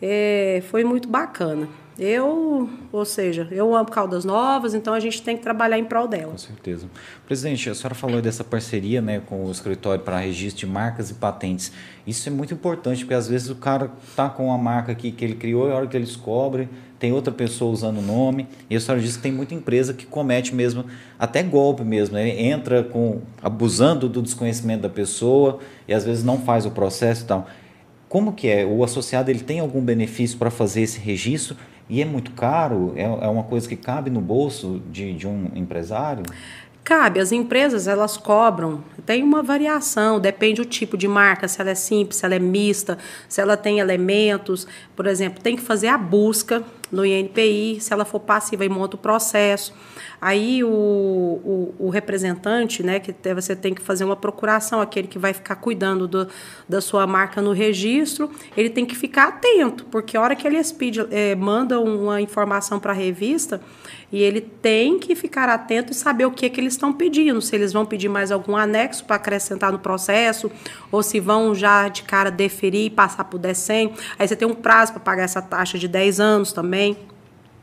[0.00, 1.68] é, foi muito bacana.
[1.98, 6.08] Eu, ou seja, eu amo Caldas Novas, então a gente tem que trabalhar em prol
[6.08, 6.32] dela.
[6.32, 6.86] Com certeza.
[7.26, 11.14] Presidente, a senhora falou dessa parceria né, com o escritório para registro de marcas e
[11.14, 11.72] patentes.
[12.06, 15.24] Isso é muito importante, porque às vezes o cara está com uma marca aqui que
[15.24, 18.46] ele criou e a hora que ele descobre, tem outra pessoa usando o nome.
[18.68, 20.84] E a senhora disse que tem muita empresa que comete mesmo,
[21.18, 22.28] até golpe mesmo, né?
[22.40, 27.26] entra com abusando do desconhecimento da pessoa e às vezes não faz o processo e
[27.26, 27.46] tal.
[28.08, 28.66] Como que é?
[28.66, 31.56] O associado ele tem algum benefício para fazer esse registro?
[31.90, 32.92] E é muito caro?
[32.94, 36.22] É, é uma coisa que cabe no bolso de, de um empresário?
[36.84, 41.70] Cabe, as empresas elas cobram, tem uma variação, depende do tipo de marca, se ela
[41.70, 42.96] é simples, se ela é mista,
[43.28, 48.04] se ela tem elementos, por exemplo, tem que fazer a busca no INPI, se ela
[48.04, 49.74] for passiva e monta o processo.
[50.20, 55.18] Aí o, o, o, representante, né, que você tem que fazer uma procuração, aquele que
[55.18, 56.28] vai ficar cuidando do,
[56.68, 60.58] da sua marca no registro, ele tem que ficar atento, porque a hora que ele
[60.58, 63.62] expede, é, manda uma informação para a revista,
[64.12, 67.54] e ele tem que ficar atento e saber o que, que eles estão pedindo, se
[67.54, 70.50] eles vão pedir mais algum anexo para acrescentar no processo,
[70.90, 73.94] ou se vão já de cara deferir e passar por DECEM.
[74.18, 76.96] Aí você tem um prazo para pagar essa taxa de 10 anos também.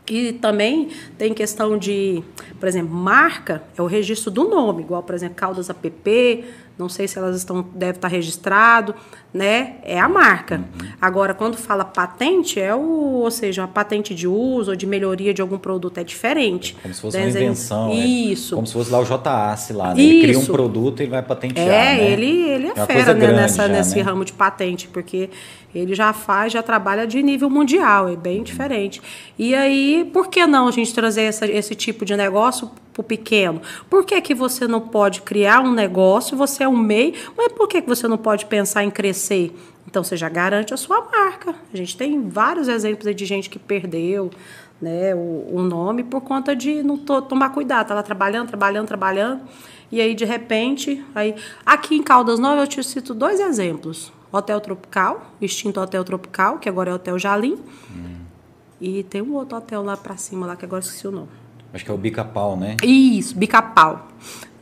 [0.10, 2.24] E também tem questão de,
[2.60, 6.46] por exemplo, marca é o registro do nome, igual, por exemplo, Caldas App,
[6.78, 8.94] não sei se elas estão deve estar registrado,
[9.34, 9.76] né?
[9.84, 10.58] É a marca.
[10.58, 10.88] Uhum.
[11.02, 15.34] Agora, quando fala patente, é o, ou seja, a patente de uso ou de melhoria
[15.34, 16.76] de algum produto é diferente.
[16.82, 17.36] Como se fosse Desenho.
[17.36, 17.90] uma invenção.
[17.90, 17.96] Né?
[17.96, 18.54] Isso.
[18.54, 18.58] Né?
[18.58, 20.02] Como se fosse lá o JAS lá, né?
[20.02, 21.68] Ele cria um produto e vai patentear.
[21.68, 22.12] É, né?
[22.12, 23.32] ele, ele é, é fera né?
[23.32, 24.02] Nessa, já, nesse né?
[24.02, 25.30] ramo de patente, porque
[25.74, 29.02] ele já faz, já trabalha de nível mundial, é bem diferente.
[29.38, 33.04] E aí, por que não a gente trazer essa, esse tipo de negócio para o
[33.04, 33.62] pequeno?
[33.90, 37.68] Por que, que você não pode criar um negócio, você é um MEI, mas por
[37.68, 39.56] que, que você não pode pensar em crescer?
[39.88, 41.56] Então você já garante a sua marca.
[41.74, 44.32] A gente tem vários exemplos de gente que perdeu
[44.82, 47.84] né, o, o nome por conta de não to, tomar cuidado.
[47.84, 49.42] Estava trabalhando, trabalhando, trabalhando.
[49.90, 54.12] E aí, de repente, aí, aqui em Caldas Novas eu te cito dois exemplos.
[54.30, 57.58] Hotel Tropical, extinto Hotel Tropical, que agora é Hotel Jalim.
[57.90, 58.18] Hum.
[58.82, 61.30] E tem um outro hotel lá para cima, lá que agora esqueci o nome.
[61.78, 62.76] Acho que é o Bica-Pau, né?
[62.84, 64.08] Isso, Bica-Pau.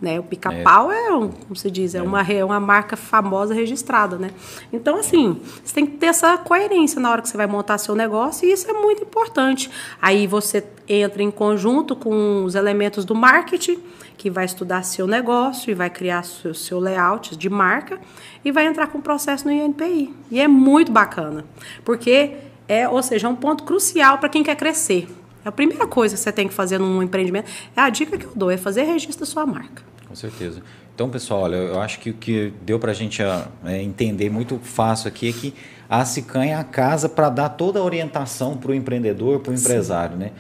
[0.01, 0.19] Né?
[0.19, 1.07] O Pica-Pau é.
[1.07, 2.01] é, um, como se diz, é, é.
[2.01, 4.31] Uma, é uma marca famosa registrada, né?
[4.73, 7.95] Então, assim, você tem que ter essa coerência na hora que você vai montar seu
[7.95, 9.71] negócio e isso é muito importante.
[10.01, 13.79] Aí você entra em conjunto com os elementos do marketing,
[14.17, 17.97] que vai estudar seu negócio e vai criar seu, seu layout de marca
[18.43, 20.13] e vai entrar com o processo no INPI.
[20.29, 21.45] E é muito bacana,
[21.85, 22.33] porque
[22.67, 25.07] é, ou seja, é um ponto crucial para quem quer crescer.
[25.45, 28.31] A primeira coisa que você tem que fazer num empreendimento, é a dica que eu
[28.35, 29.83] dou, é fazer registro da sua marca.
[30.07, 30.61] Com certeza.
[30.95, 34.57] Então, pessoal, olha, eu acho que o que deu para a gente é, entender muito
[34.63, 35.53] fácil aqui é que
[35.89, 39.55] a Cican é a casa para dar toda a orientação para o empreendedor, para o
[39.55, 40.31] empresário, né?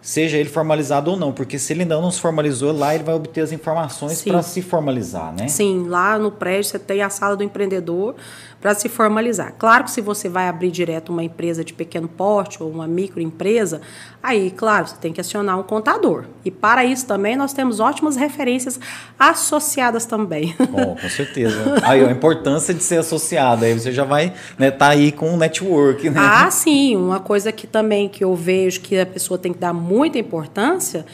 [0.00, 3.16] Seja ele formalizado ou não, porque se ele ainda não se formalizou, lá ele vai
[3.16, 5.48] obter as informações para se formalizar, né?
[5.48, 8.14] Sim, lá no prédio você tem a sala do empreendedor,
[8.60, 9.54] para se formalizar.
[9.58, 13.80] Claro que se você vai abrir direto uma empresa de pequeno porte ou uma microempresa,
[14.22, 16.24] aí, claro, você tem que acionar um contador.
[16.44, 18.80] E para isso também nós temos ótimas referências
[19.18, 20.54] associadas também.
[20.60, 21.80] Oh, com certeza.
[21.82, 25.30] Aí a importância de ser associada, aí você já vai estar né, tá aí com
[25.30, 26.20] um network, né?
[26.20, 26.96] Ah, sim.
[26.96, 31.04] Uma coisa que também que eu vejo que a pessoa tem que dar muita importância,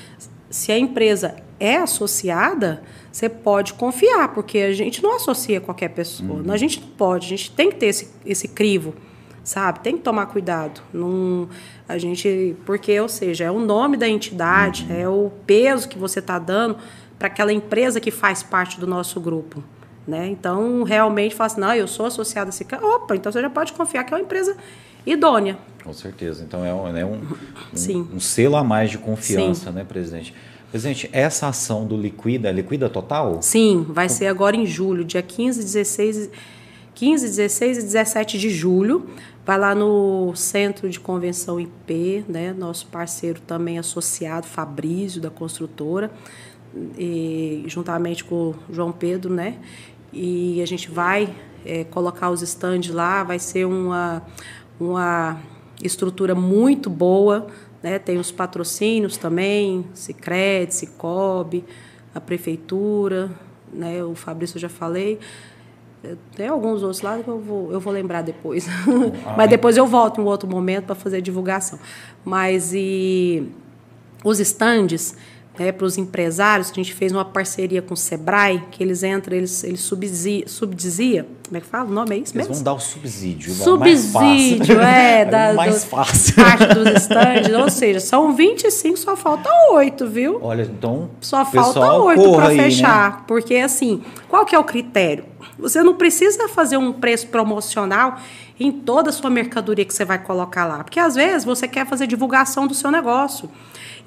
[0.49, 6.41] se a empresa é associada, você pode confiar, porque a gente não associa qualquer pessoa.
[6.41, 6.51] Uhum.
[6.51, 8.93] A gente não pode, a gente tem que ter esse, esse crivo,
[9.45, 9.79] sabe?
[9.79, 10.83] Tem que tomar cuidado.
[10.93, 11.49] Não,
[11.89, 14.97] a gente, porque, ou seja, é o nome da entidade, uhum.
[15.01, 16.77] é o peso que você está dando
[17.17, 19.63] para aquela empresa que faz parte do nosso grupo.
[20.05, 20.27] Né?
[20.27, 22.85] Então, realmente, fala assim, não, eu sou associado a esse cara.
[22.85, 24.57] Opa, então você já pode confiar que é uma empresa
[25.07, 25.57] idônea.
[25.85, 26.43] Com certeza.
[26.43, 27.21] Então, é um, é um,
[27.73, 29.77] um, um selo a mais de confiança, Sim.
[29.77, 30.35] né, presidente?
[30.73, 33.43] Presidente, essa ação do Liquida, Liquida Total?
[33.43, 36.31] Sim, vai ser agora em julho, dia 15, 16,
[36.95, 39.07] 15, 16 e 17 de julho.
[39.45, 42.55] Vai lá no Centro de Convenção IP, né?
[42.55, 46.11] Nosso parceiro também associado, Fabrício, da construtora,
[46.99, 49.59] e, juntamente com o João Pedro, né?
[50.11, 51.35] E a gente vai
[51.67, 54.23] é, colocar os estandes lá, vai ser uma,
[54.81, 55.39] uma
[55.83, 57.47] estrutura muito boa,
[57.83, 57.99] né?
[57.99, 61.65] Tem os patrocínios também, Sicredi, Cicobi,
[62.15, 63.31] a prefeitura,
[63.73, 64.03] né?
[64.05, 65.19] O Fabrício eu já falei.
[66.35, 68.67] Tem alguns outros lá que eu vou, eu vou lembrar depois.
[69.25, 71.79] Ah, Mas depois eu volto em um outro momento para fazer a divulgação.
[72.25, 73.49] Mas e
[74.25, 75.17] os estandes
[75.59, 79.37] né, para os empresários, a gente fez uma parceria com o Sebrae, que eles entram,
[79.37, 81.91] eles, eles subsia, subdizia, como é que fala?
[81.91, 82.55] O nome é isso Eles mesmo?
[82.55, 83.53] vão dar o subsídio.
[83.53, 86.35] Subsídio, mais é, da, mais fácil.
[86.35, 90.39] parte dos estandes, ou seja, são 25, só falta 8, viu?
[90.41, 91.11] Olha, então.
[91.21, 92.65] Só falta oito corra para aí, né?
[92.65, 93.27] fechar.
[93.27, 95.25] Porque, assim, qual que é o critério?
[95.59, 98.19] Você não precisa fazer um preço promocional
[98.59, 100.83] em toda a sua mercadoria que você vai colocar lá.
[100.85, 103.51] Porque, às vezes, você quer fazer divulgação do seu negócio.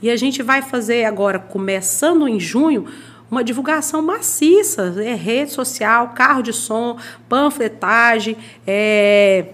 [0.02, 2.86] E a gente vai fazer agora, começando em junho,
[3.30, 4.96] uma divulgação maciça.
[5.04, 9.46] É rede social, carro de som, panfletagem, é,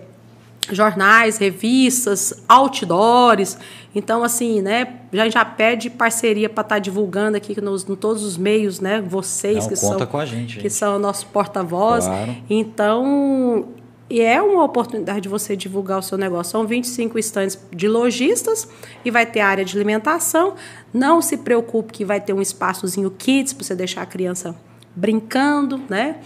[0.69, 3.58] jornais, revistas, outdoors.
[3.95, 8.38] Então, assim, né, já já pede parceria para estar divulgando aqui nos, em todos os
[8.38, 9.02] meios, né?
[9.02, 10.74] Vocês Não, que conta são com a gente, que gente.
[10.74, 12.06] são o nosso porta-voz.
[12.06, 12.36] Claro.
[12.50, 13.67] Então,
[14.12, 16.52] e é uma oportunidade de você divulgar o seu negócio.
[16.52, 18.67] São 25 estandes de lojistas
[19.06, 20.56] e vai ter área de alimentação.
[20.93, 24.54] Não se preocupe que vai ter um espaçozinho kids para você deixar a criança
[24.93, 26.17] brincando, né?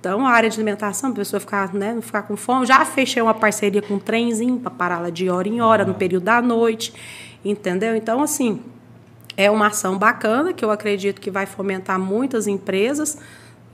[0.00, 2.64] Então, a área de alimentação, a pessoa ficar, né, não ficar com fome.
[2.64, 5.94] Já fechei uma parceria com um trenzinho para parar lá de hora em hora, no
[5.94, 6.94] período da noite,
[7.44, 7.94] entendeu?
[7.94, 8.62] Então, assim,
[9.36, 13.18] é uma ação bacana que eu acredito que vai fomentar muitas empresas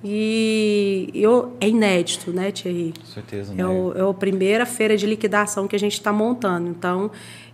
[0.04, 2.92] e eu, é inédito, né, Thierry?
[2.98, 3.62] Com certeza, né?
[3.62, 6.68] É, o, é a primeira feira de liquidação que a gente está montando.
[6.68, 7.10] Então,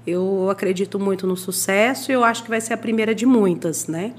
[0.06, 3.86] eu acredito muito no sucesso e eu acho que vai ser a primeira de muitas,
[3.86, 4.12] né?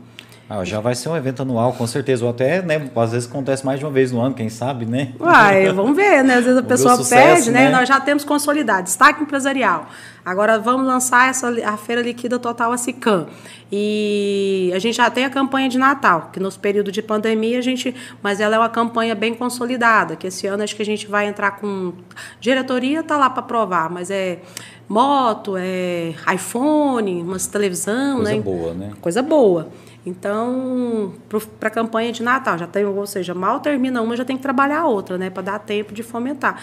[0.50, 2.24] Ah, já vai ser um evento anual, com certeza.
[2.24, 2.90] Ou até, né?
[2.96, 5.14] Às vezes acontece mais de uma vez no ano, quem sabe, né?
[5.20, 6.36] Uai, vamos ver, né?
[6.36, 7.66] Às vezes a pessoa sucesso, pede, né?
[7.66, 7.72] né?
[7.72, 9.88] Nós já temos consolidado, destaque empresarial.
[10.26, 13.28] Agora vamos lançar essa, a Feira Liquida Total a Cicam.
[13.72, 17.62] E a gente já tem a campanha de Natal, que nos períodos de pandemia a
[17.62, 17.96] gente.
[18.22, 21.26] Mas ela é uma campanha bem consolidada, que esse ano acho que a gente vai
[21.26, 21.94] entrar com.
[22.40, 24.40] Diretoria está lá para provar, mas é
[24.88, 28.42] moto, é iPhone, umas televisão, Coisa né?
[28.42, 28.92] boa, né?
[29.02, 29.70] Coisa boa.
[30.06, 31.14] Então,
[31.60, 34.42] para a campanha de Natal, já tem, ou seja, mal termina uma, já tem que
[34.44, 35.30] trabalhar a outra, né?
[35.30, 36.62] Para dar tempo de fomentar.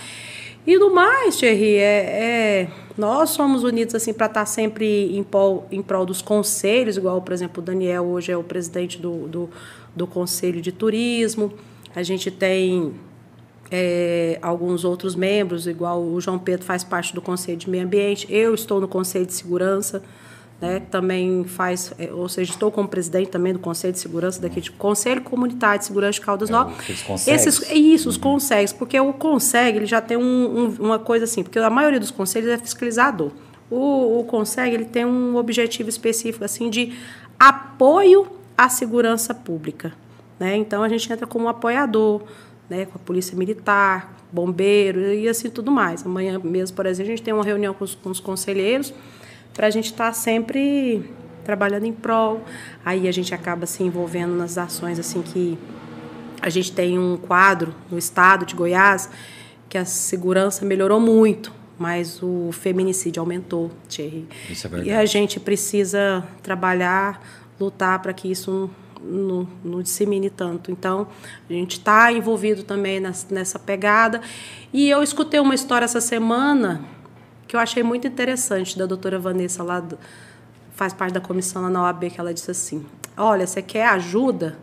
[0.67, 5.67] E do mais, Thierry, é, é, nós somos unidos assim para estar sempre em prol,
[5.71, 9.51] em prol dos conselhos, igual, por exemplo, o Daniel hoje é o presidente do, do,
[9.97, 11.51] do Conselho de Turismo.
[11.97, 12.93] A gente tem
[13.71, 18.27] é, alguns outros membros, igual o João Pedro faz parte do Conselho de Meio Ambiente,
[18.29, 20.03] eu estou no Conselho de Segurança,
[20.61, 24.61] né, também faz, é, ou seja, estou como presidente também do Conselho de Segurança daqui
[24.61, 26.75] de Conselho Comunitário de Segurança de Caldas É, Novas.
[27.27, 31.43] Esses, isso, os consegues, porque o consegue ele já tem um, um- uma coisa assim,
[31.43, 33.31] porque a maioria dos conselhos é fiscalizador.
[33.71, 36.93] O, o consegue ele tem um objetivo específico assim de
[37.39, 39.93] apoio à segurança pública,
[40.39, 40.57] né?
[40.57, 42.21] Então a gente entra como apoiador,
[42.69, 46.05] né, com a polícia militar, bombeiro e assim tudo mais.
[46.05, 48.93] Amanhã mesmo, por exemplo, a gente tem uma reunião com os, com os conselheiros
[49.55, 51.11] para a gente estar sempre
[51.45, 52.43] trabalhando em prol.
[52.85, 55.59] Aí a gente acaba se envolvendo nas ações assim que
[56.41, 59.11] a gente tem um quadro no estado de Goiás
[59.69, 64.27] que a segurança melhorou muito, mas o feminicídio aumentou, Thierry.
[64.49, 64.91] Isso é E verdade.
[64.93, 67.23] a gente precisa trabalhar,
[67.59, 68.69] lutar para que isso
[69.03, 70.71] não, não dissemine tanto.
[70.73, 71.07] Então,
[71.49, 74.21] a gente está envolvido também nessa pegada.
[74.73, 76.81] E eu escutei uma história essa semana
[77.51, 79.99] que eu achei muito interessante da doutora Vanessa lá, do-
[80.73, 82.87] faz parte da comissão lá na OAB, que ela disse assim:
[83.17, 84.57] Olha, você quer ajuda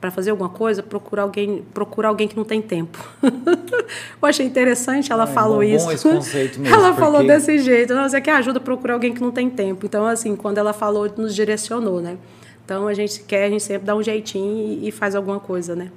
[0.00, 0.80] para fazer alguma coisa?
[0.80, 3.04] Procura alguém, procura alguém que não tem tempo.
[3.20, 5.90] eu achei interessante, ela é falou bom- bom isso.
[5.90, 8.60] esse conceito mesmo, ela falou porque- desse jeito: Não, você quer ajuda?
[8.60, 9.84] Procura alguém que não tem tempo.
[9.84, 12.16] Então, assim, quando ela falou, nos direcionou, né?
[12.64, 15.74] Então, a gente quer, a gente sempre dá um jeitinho e, e faz alguma coisa,
[15.74, 15.90] né?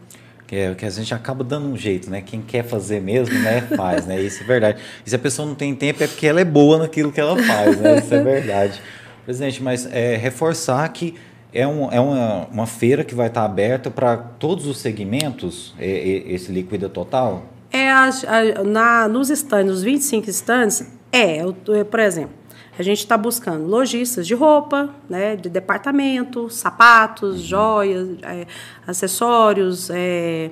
[0.47, 2.21] Que, é, que a gente acaba dando um jeito, né?
[2.25, 3.61] Quem quer fazer mesmo, né?
[3.75, 4.21] Faz, né?
[4.21, 4.81] Isso é verdade.
[5.05, 7.35] E se a pessoa não tem tempo é porque ela é boa naquilo que ela
[7.43, 7.97] faz, né?
[7.99, 8.81] Isso é verdade.
[9.25, 11.15] Presidente, mas é, reforçar que
[11.53, 15.85] é, um, é uma, uma feira que vai estar aberta para todos os segmentos, é,
[15.85, 17.43] é, esse Liquida Total?
[17.69, 22.31] É, as- a- na, nos stands, nos 25 stands, é, eu tô- por exemplo,
[22.77, 28.45] a gente está buscando lojistas de roupa, né, de departamento, sapatos, joias, é,
[28.85, 30.51] acessórios, é,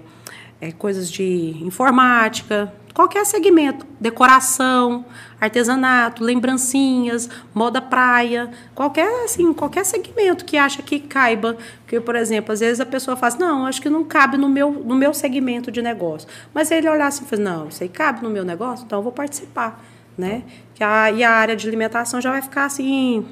[0.60, 5.06] é, coisas de informática, qualquer segmento, decoração,
[5.40, 12.54] artesanato, lembrancinhas, moda praia, qualquer assim, qualquer segmento que acha que caiba, que por exemplo,
[12.54, 15.14] às vezes a pessoa fala, assim, não, acho que não cabe no meu no meu
[15.14, 18.46] segmento de negócio, mas ele olhar assim, e fala, não, isso aí cabe no meu
[18.46, 19.84] negócio, então eu vou participar,
[20.18, 20.44] né?
[20.74, 23.26] Que a, e a área de alimentação já vai ficar assim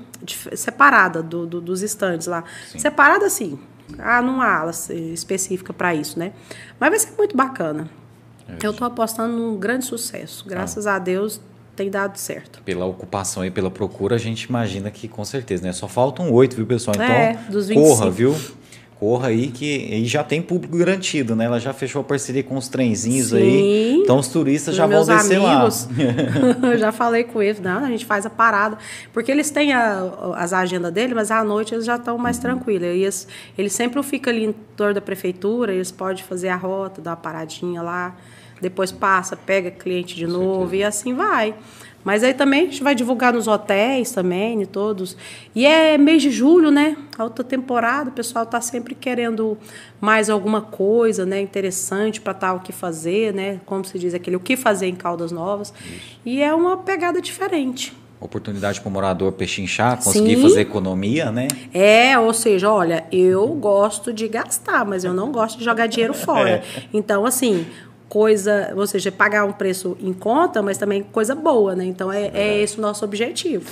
[0.55, 2.43] separada do, do- dos estandes lá,
[2.77, 3.59] separada assim,
[3.99, 4.71] ah, numa ala
[5.13, 6.31] específica para isso, né?
[6.79, 7.89] Mas vai ser muito bacana.
[8.61, 10.45] Eu estou apostando num grande sucesso.
[10.47, 11.39] Graças a Deus,
[11.75, 12.61] tem dado certo.
[12.63, 15.71] Pela ocupação e pela procura, a gente imagina que com certeza, né?
[15.73, 16.95] Só faltam oito, viu, pessoal?
[16.95, 17.81] Então, é, dos 25.
[17.97, 18.36] corra, viu?
[19.04, 21.43] Corra aí que e já tem público garantido, né?
[21.43, 23.36] Ela já fechou a parceria com os trenzinhos Sim.
[23.36, 23.97] aí.
[24.01, 25.89] Então os turistas já meus vão descer amigos,
[26.62, 26.72] lá.
[26.72, 28.78] eu já falei com eles, não, a gente faz a parada.
[29.12, 32.84] Porque eles têm a- as agendas dele, mas à noite eles já estão mais tranquilos.
[32.88, 33.28] E eles,
[33.58, 37.18] eles sempre ficam ali em torno da prefeitura, eles podem fazer a rota, dar uma
[37.18, 38.16] paradinha lá,
[38.62, 41.54] depois passa, pega cliente de novo e assim vai.
[42.04, 45.16] Mas aí também a gente vai divulgar nos hotéis também, em todos.
[45.56, 46.97] E é mês de julho, né?
[47.18, 49.58] Alta temporada, o pessoal está sempre querendo
[50.01, 51.39] mais alguma coisa, né?
[51.39, 53.62] Interessante para tal o que fazer, né?
[53.66, 55.74] Como se diz aquele o que fazer em Caldas Novas.
[56.26, 57.93] E é uma pegada diferente.
[58.20, 60.41] Oportunidade para o morador pechinchar, conseguir Sim.
[60.43, 61.49] fazer economia, né?
[61.74, 66.14] É, ou seja, olha, eu gosto de gastar, mas eu não gosto de jogar dinheiro
[66.14, 66.64] fora.
[66.93, 67.66] Então, assim,
[68.14, 71.84] coisa, ou seja, pagar um preço em conta, mas também coisa boa, né?
[71.84, 73.68] Então é, é esse o nosso objetivo.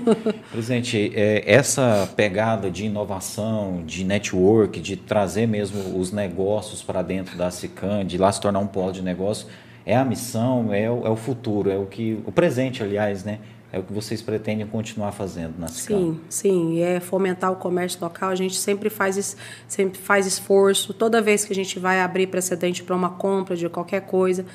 [0.50, 7.36] Presidente, é, essa pegada de inovação, de network, de trazer mesmo os negócios para dentro
[7.36, 9.48] da SICAM, de lá se tornar um polo de negócio,
[9.84, 13.38] é a missão, é o, é o futuro, é o que o presente, aliás, né?
[13.74, 15.96] É o que vocês pretendem continuar fazendo na SICAM.
[15.96, 18.30] Sim, sim, é fomentar o comércio local.
[18.30, 20.94] A gente sempre faz, sempre faz esforço.
[20.94, 24.46] Toda vez que a gente vai abrir precedente para uma compra de qualquer coisa,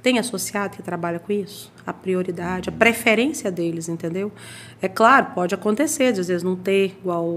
[0.00, 1.72] tem associado que trabalha com isso?
[1.84, 4.30] A prioridade, a preferência deles, entendeu?
[4.80, 7.28] É claro, pode acontecer, de às vezes não ter igual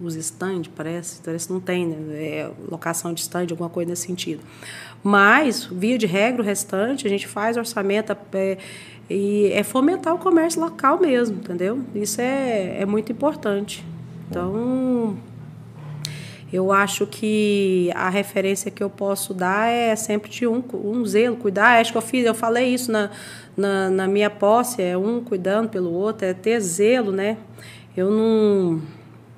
[0.00, 1.96] os stand, parece, parece não tem, né?
[2.22, 4.44] É, locação de stand, alguma coisa nesse sentido.
[5.02, 8.58] Mas, via de regra, o restante, a gente faz orçamento é,
[9.08, 11.80] e é fomentar o comércio local mesmo, entendeu?
[11.94, 13.84] Isso é, é muito importante.
[14.28, 15.16] Então,
[16.52, 21.36] eu acho que a referência que eu posso dar é sempre de um, um zelo,
[21.36, 21.80] cuidar.
[21.80, 23.10] Acho que eu fiz, eu falei isso na,
[23.56, 27.38] na, na minha posse, é um cuidando pelo outro, é ter zelo, né?
[27.96, 28.82] Eu não,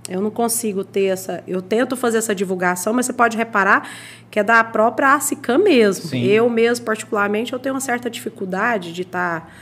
[0.09, 1.43] eu não consigo ter essa.
[1.47, 3.89] Eu tento fazer essa divulgação, mas você pode reparar
[4.31, 6.07] que é da própria ACICAM mesmo.
[6.09, 6.25] Sim.
[6.25, 9.53] Eu mesmo, particularmente, eu tenho uma certa dificuldade de estar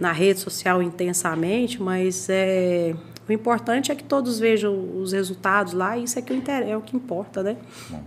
[0.00, 2.94] na rede social intensamente, mas é,
[3.28, 6.66] o importante é que todos vejam os resultados lá, e isso é, que o inter-
[6.66, 7.56] é o que importa, né?
[7.88, 8.02] Bom,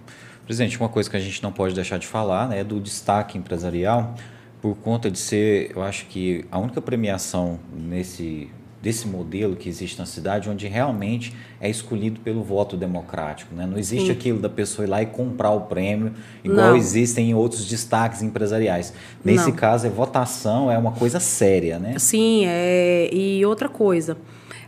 [0.45, 3.37] presidente, uma coisa que a gente não pode deixar de falar né, é do destaque
[3.37, 4.15] empresarial,
[4.61, 8.49] por conta de ser, eu acho que a única premiação nesse
[8.85, 13.55] desse modelo que existe na cidade, onde realmente é escolhido pelo voto democrático.
[13.55, 13.65] Né?
[13.65, 14.11] Não existe Sim.
[14.11, 16.13] aquilo da pessoa ir lá e comprar o prêmio,
[16.43, 16.75] igual Não.
[16.77, 18.93] existem em outros destaques empresariais.
[19.23, 19.55] Nesse Não.
[19.55, 21.97] caso, é votação, é uma coisa séria, né?
[21.97, 24.17] Sim, é, e outra coisa,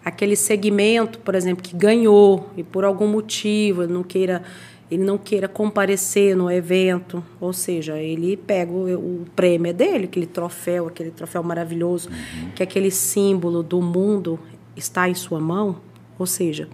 [0.03, 4.41] aquele segmento, por exemplo, que ganhou e por algum motivo não queira,
[4.89, 10.05] ele não queira comparecer no evento, ou seja, ele pega o, o prêmio é dele,
[10.05, 12.09] aquele troféu, aquele troféu maravilhoso,
[12.55, 14.39] que aquele símbolo do mundo
[14.75, 15.77] está em sua mão,
[16.17, 16.69] ou seja,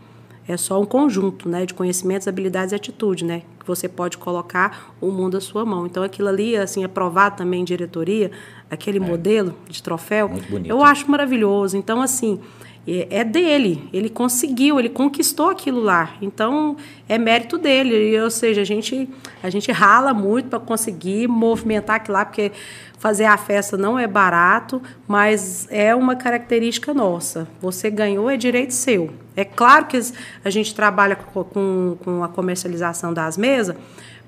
[0.47, 3.43] é só um conjunto né, de conhecimentos, habilidades e atitude, né?
[3.59, 5.85] Que você pode colocar o mundo à sua mão.
[5.85, 8.29] Então, aquilo ali, assim, aprovado também em diretoria,
[8.69, 10.29] aquele modelo de troféu,
[10.65, 11.77] eu acho maravilhoso.
[11.77, 12.41] Então, assim,
[12.85, 13.87] é dele.
[13.93, 16.13] Ele conseguiu, ele conquistou aquilo lá.
[16.21, 16.75] Então,
[17.07, 18.19] é mérito dele.
[18.19, 19.09] Ou seja, a gente,
[19.41, 22.51] a gente rala muito para conseguir movimentar aquilo lá, porque
[22.99, 27.47] fazer a festa não é barato, mas é uma característica nossa.
[27.61, 29.09] Você ganhou, é direito seu.
[29.35, 29.99] É claro que
[30.43, 33.75] a gente trabalha co- com, com a comercialização das mesas,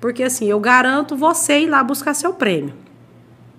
[0.02, 2.74] porque assim, eu garanto você ir lá buscar seu prêmio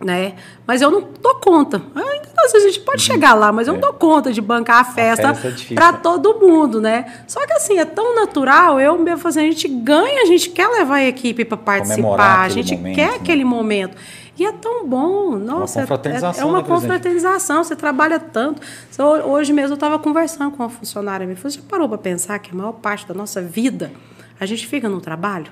[0.05, 0.35] né?
[0.67, 1.83] Mas eu não dou conta.
[1.95, 4.85] Ainda não, a gente pode chegar lá, mas eu não dou conta de bancar a
[4.85, 7.23] festa, festa é para todo mundo, né?
[7.27, 10.69] Só que assim, é tão natural, eu mesmo fazendo, a gente ganha, a gente quer
[10.69, 13.17] levar a equipe para participar, a gente momento, quer né?
[13.17, 13.97] aquele momento.
[14.39, 18.61] E é tão bom, nossa, é- confraternização, é, é uma né, confraternização, você trabalha tanto.
[18.91, 22.39] Você- Hoje mesmo eu estava conversando com uma funcionária minha, você já parou para pensar
[22.39, 23.91] que a maior parte da nossa vida
[24.39, 25.51] a gente fica no trabalho?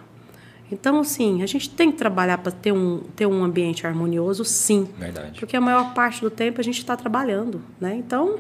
[0.75, 4.89] Então, assim, a gente tem que trabalhar para ter um, ter um ambiente harmonioso, sim.
[4.99, 5.39] Verdade.
[5.39, 7.95] Porque a maior parte do tempo a gente está trabalhando, né?
[7.95, 8.39] Então,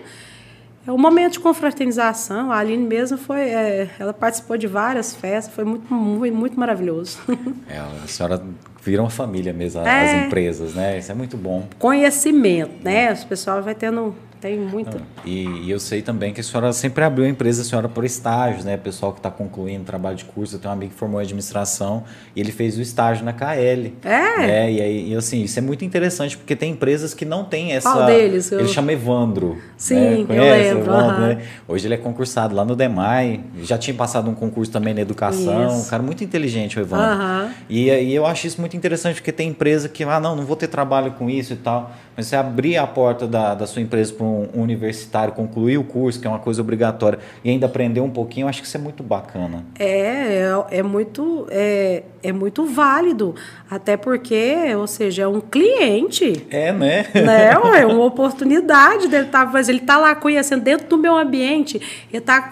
[0.87, 2.51] é um momento de confraternização.
[2.51, 3.41] A Aline mesmo foi...
[3.41, 7.19] é, ela participou de várias festas, foi muito, muito, muito maravilhoso.
[7.69, 8.43] É, a senhora
[8.85, 10.27] vira uma família mesmo, as É.
[10.27, 10.99] empresas, né?
[10.99, 11.65] Isso é muito bom.
[11.79, 13.13] Conhecimento, né?
[13.13, 15.01] O pessoal vai tendo, tem muito.
[15.25, 18.05] E, e, eu sei também que a senhora sempre abriu a empresa, a senhora por
[18.05, 18.77] estágios, né?
[18.77, 22.05] Pessoal que está concluindo trabalho de curso, eu tenho um amigo que formou em administração
[22.37, 23.95] e ele fez o estágio na KL.
[24.05, 24.67] É?
[24.67, 27.73] É, e aí, e assim, isso é muito interessante, porque tem empresas que não têm
[27.73, 27.91] essa.
[27.91, 28.53] Qual deles?
[28.53, 29.57] Ele chama Evandro.
[29.79, 30.37] Sim, né?
[30.39, 30.83] eu lembro.
[30.93, 31.39] Evandro, né?
[31.67, 35.69] Hoje ele é concursado lá no DEMAI, já tinha passado um concurso também na educação,
[35.69, 35.77] isso.
[35.77, 37.51] um cara muito inteligente, o Evandro.
[37.67, 40.57] E, e eu acho isso muito interessante, porque tem empresa que, ah, não, não vou
[40.57, 41.93] ter trabalho com isso e tal.
[42.17, 46.21] Mas você abrir a porta da, da sua empresa para um universitário, concluir o curso,
[46.21, 48.81] que é uma coisa obrigatória, e ainda aprender um pouquinho, eu acho que isso é
[48.81, 49.65] muito bacana.
[49.79, 53.35] É, é, é muito, é, é muito válido.
[53.69, 56.47] Até porque, ou seja, é um cliente.
[56.51, 57.07] É, né?
[57.15, 57.55] né?
[57.75, 61.81] É uma oportunidade dele estar, tá, mas ele está lá conhecendo dentro do meu ambiente,
[62.13, 62.51] ele tá,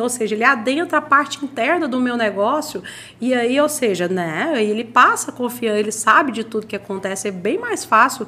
[0.00, 2.82] ou seja, ele adentra a parte interna do meu negócio,
[3.20, 7.28] e aí, ou seja, né, ele passa a confiar, ele sabe de tudo que acontece,
[7.28, 8.26] é bem mais fácil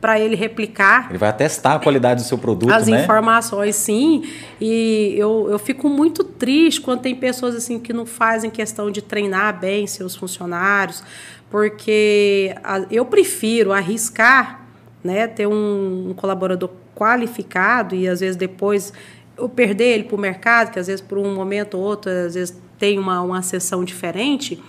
[0.00, 1.08] para ele replicar.
[1.10, 3.02] Ele vai testar a qualidade do seu produto, As né?
[3.02, 4.24] informações, sim.
[4.60, 9.02] E eu, eu fico muito triste quando tem pessoas assim que não fazem questão de
[9.02, 11.04] treinar bem seus funcionários,
[11.50, 12.54] porque
[12.90, 14.64] eu prefiro arriscar,
[15.04, 18.92] né, ter um, um colaborador qualificado e às vezes depois
[19.36, 22.34] eu perder ele para o mercado, que às vezes por um momento ou outro, às
[22.34, 24.62] vezes tem uma, uma sessão diferente,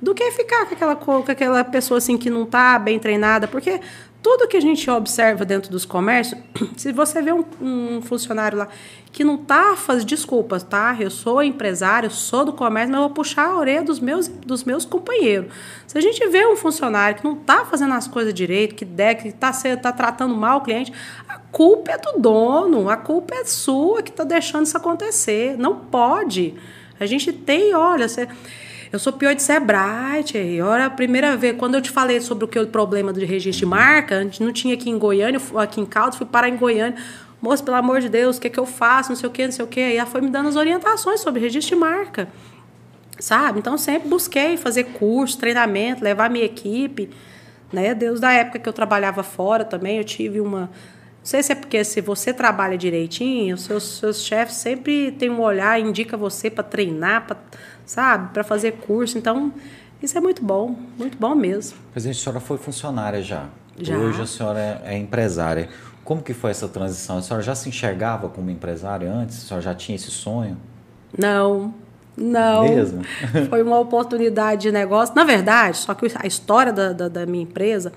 [0.00, 3.80] do que ficar com aquela, com aquela pessoa assim que não está bem treinada, porque
[4.22, 6.40] tudo que a gente observa dentro dos comércios,
[6.76, 8.68] se você vê um, um funcionário lá
[9.12, 10.96] que não está fazendo desculpas, tá?
[10.98, 14.64] Eu sou empresário, sou do comércio, mas eu vou puxar a orelha dos meus, dos
[14.64, 15.52] meus companheiros.
[15.86, 19.14] Se a gente vê um funcionário que não está fazendo as coisas direito, que der,
[19.14, 20.92] que está tá tratando mal o cliente,
[21.28, 25.56] a culpa é do dono, a culpa é sua que está deixando isso acontecer.
[25.56, 26.54] Não pode.
[27.00, 28.28] A gente tem, olha, você
[28.92, 30.24] eu sou pior de Sebrae.
[30.62, 33.60] Olha, a primeira vez, quando eu te falei sobre o que o problema do registro
[33.60, 36.56] de marca, a gente não tinha aqui em Goiânia, aqui em Caldas, fui parar em
[36.56, 36.96] Goiânia.
[37.40, 39.10] Moço, pelo amor de Deus, o que, é que eu faço?
[39.10, 39.80] Não sei o que, não sei o que.
[39.80, 42.28] Aí ela foi me dando as orientações sobre registro de marca.
[43.18, 43.58] Sabe?
[43.60, 47.10] Então, sempre busquei fazer curso, treinamento, levar minha equipe.
[47.72, 47.94] Né?
[47.94, 50.62] Deus, da época que eu trabalhava fora também, eu tive uma.
[50.62, 55.28] Não sei se é porque se você trabalha direitinho, os seus, seus chefes sempre têm
[55.28, 57.36] um olhar, indica você para treinar, para
[57.88, 58.32] sabe?
[58.32, 59.18] Para fazer curso.
[59.18, 59.52] Então,
[60.00, 61.76] isso é muito bom, muito bom mesmo.
[61.90, 63.46] Presidente, a senhora foi funcionária já.
[63.80, 63.96] Já.
[63.96, 65.68] Hoje a senhora é empresária.
[66.04, 67.18] Como que foi essa transição?
[67.18, 69.38] A senhora já se enxergava como empresária antes?
[69.38, 70.56] A senhora já tinha esse sonho?
[71.16, 71.74] Não,
[72.16, 72.64] não.
[72.64, 73.02] Mesmo?
[73.48, 75.14] Foi uma oportunidade de negócio.
[75.14, 77.92] Na verdade, só que a história da, da, da minha empresa,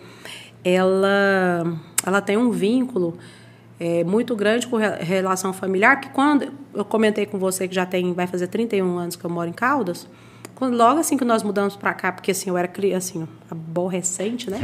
[0.64, 3.18] ela, ela tem um vínculo
[3.82, 8.14] é, muito grande com relação familiar, que quando eu comentei com você que já tem,
[8.14, 10.08] vai fazer 31 anos que eu moro em Caldas,
[10.54, 14.60] quando, logo assim que nós mudamos para cá, porque assim, eu era assim, aborrecente, né?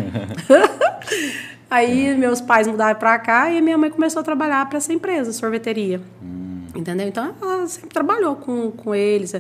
[1.68, 5.34] Aí meus pais mudaram para cá e minha mãe começou a trabalhar para essa empresa,
[5.34, 6.00] sorveteria.
[6.22, 6.68] Hum.
[6.76, 7.08] Entendeu?
[7.08, 9.34] Então ela sempre trabalhou com, com eles.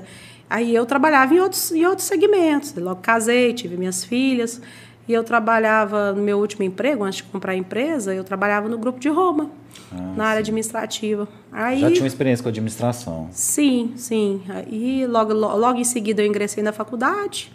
[0.50, 2.74] Aí eu trabalhava em outros, em outros segmentos.
[2.74, 4.60] Logo casei, tive minhas filhas.
[5.08, 8.78] E eu trabalhava no meu último emprego, antes de comprar a empresa, eu trabalhava no
[8.78, 9.49] grupo de Roma,
[9.91, 10.22] ah, na sim.
[10.22, 11.28] área administrativa.
[11.51, 13.30] Aí, Já tinha uma experiência com administração?
[13.32, 14.41] Sim, sim.
[14.49, 17.51] Aí logo, logo em seguida eu ingressei na faculdade.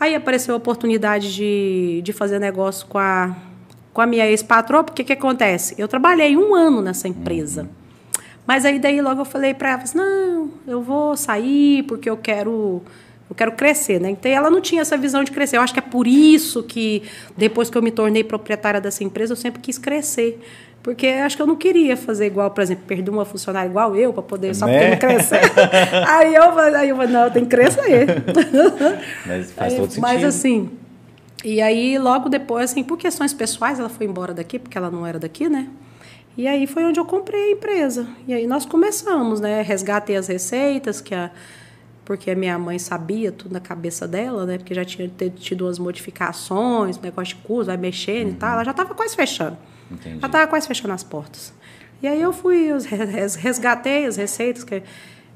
[0.00, 3.36] Aí apareceu a oportunidade de, de fazer negócio com a,
[3.92, 5.76] com a minha ex-patroa, porque o que acontece?
[5.78, 7.62] Eu trabalhei um ano nessa empresa.
[7.62, 7.68] Uhum.
[8.44, 12.16] Mas aí daí logo eu falei para ela, assim, não, eu vou sair porque eu
[12.16, 12.82] quero
[13.30, 14.10] eu quero crescer, né?
[14.10, 15.56] Então ela não tinha essa visão de crescer.
[15.56, 17.04] Eu acho que é por isso que
[17.36, 20.42] depois que eu me tornei proprietária dessa empresa, eu sempre quis crescer.
[20.82, 24.12] Porque acho que eu não queria fazer igual, por exemplo, perder uma funcionária igual eu
[24.12, 24.96] para poder só né?
[24.96, 25.40] porque não crescer.
[26.08, 28.06] aí eu aí eu falei, não, tem que crescer.
[29.24, 30.02] Mas faz aí, todo sentido.
[30.02, 30.70] Mas assim,
[31.44, 35.06] e aí logo depois, assim, por questões pessoais, ela foi embora daqui, porque ela não
[35.06, 35.68] era daqui, né?
[36.36, 38.08] E aí foi onde eu comprei a empresa.
[38.26, 39.62] E aí nós começamos, né?
[39.62, 41.30] Resgatei as receitas que a
[42.10, 44.58] porque a minha mãe sabia tudo na cabeça dela, né?
[44.58, 45.08] Porque já tinha
[45.38, 48.32] tido umas modificações, negócio de curso, vai mexendo uhum.
[48.32, 48.54] e tal.
[48.54, 49.56] Ela já estava quase fechando.
[49.88, 50.18] Entendi.
[50.18, 51.54] Já estava quase fechando as portas.
[52.02, 52.78] E aí eu fui, eu
[53.38, 54.82] resgatei as receitas que,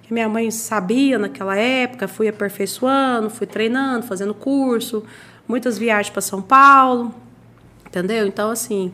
[0.03, 5.05] que minha mãe sabia naquela época, fui aperfeiçoando, fui treinando, fazendo curso,
[5.47, 7.15] muitas viagens para São Paulo,
[7.87, 8.27] entendeu?
[8.27, 8.93] Então, assim,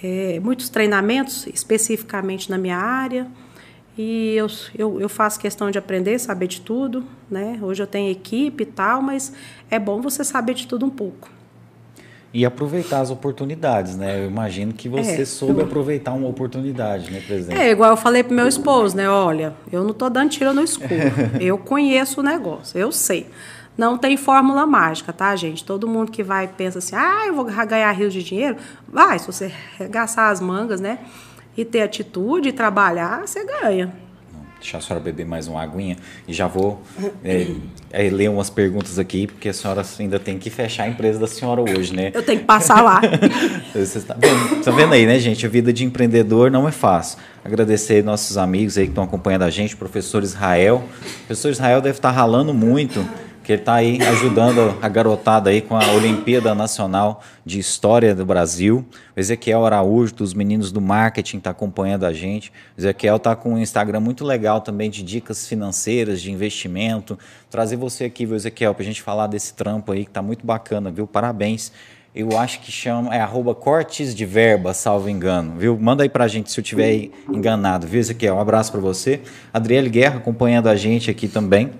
[0.00, 3.26] é, muitos treinamentos especificamente na minha área.
[3.96, 7.58] E eu, eu, eu, faço questão de aprender, saber de tudo, né?
[7.60, 9.32] Hoje eu tenho equipe e tal, mas
[9.70, 11.28] é bom você saber de tudo um pouco.
[12.32, 14.24] E aproveitar as oportunidades, né?
[14.24, 17.60] Eu imagino que você é, soube aproveitar uma oportunidade, né, presidente?
[17.60, 19.10] É, igual eu falei pro meu esposo, né?
[19.10, 20.88] Olha, eu não tô dando tiro no escuro.
[21.38, 23.26] eu conheço o negócio, eu sei.
[23.76, 25.62] Não tem fórmula mágica, tá, gente?
[25.62, 28.56] Todo mundo que vai pensa assim, ah, eu vou ganhar rios de dinheiro.
[28.88, 29.52] Vai, se você
[29.90, 31.00] gastar as mangas, né?
[31.56, 33.92] E ter atitude e trabalhar, você ganha
[34.62, 35.96] deixar a senhora beber mais uma aguinha
[36.26, 36.80] e já vou
[37.24, 37.48] é,
[37.90, 41.26] é, ler umas perguntas aqui, porque a senhora ainda tem que fechar a empresa da
[41.26, 42.12] senhora hoje, né?
[42.14, 43.00] Eu tenho que passar lá.
[43.74, 45.44] Você está vendo, tá vendo aí, né, gente?
[45.44, 47.18] A vida de empreendedor não é fácil.
[47.44, 50.84] Agradecer nossos amigos aí que estão acompanhando a gente, professor Israel.
[50.86, 53.04] O professor Israel deve estar ralando muito
[53.42, 58.84] que está aí ajudando a garotada aí com a Olimpíada Nacional de História do Brasil.
[59.16, 62.52] O Ezequiel Araújo, dos meninos do marketing, está acompanhando a gente.
[62.76, 67.18] O Ezequiel está com um Instagram muito legal também de dicas financeiras, de investimento.
[67.50, 70.46] Trazer você aqui, viu, Ezequiel, para a gente falar desse trampo aí que está muito
[70.46, 71.06] bacana, viu?
[71.06, 71.72] Parabéns.
[72.14, 75.78] Eu acho que chama, é arroba cortes de verba, salvo engano, viu?
[75.80, 78.36] Manda aí pra gente se eu tiver enganado, viu, Ezequiel?
[78.36, 79.20] Um abraço para você.
[79.52, 81.70] Adriele Guerra acompanhando a gente aqui também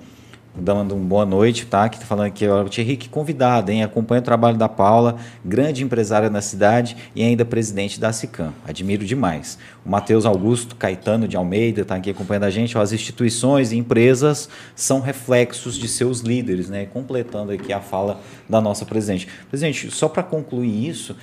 [0.55, 1.89] dando uma boa noite, tá?
[1.89, 3.83] Que tá falando aqui, ó, Thierry, que convidado, hein?
[3.83, 8.53] Acompanha o trabalho da Paula, grande empresária na cidade e ainda presidente da SICAM.
[8.67, 9.59] Admiro demais.
[9.85, 12.77] O Matheus Augusto Caetano de Almeida está aqui acompanhando a gente.
[12.77, 16.87] Ó, as instituições e empresas são reflexos de seus líderes, né?
[16.87, 19.29] Completando aqui a fala da nossa presidente.
[19.49, 21.17] Presidente, só para concluir isso,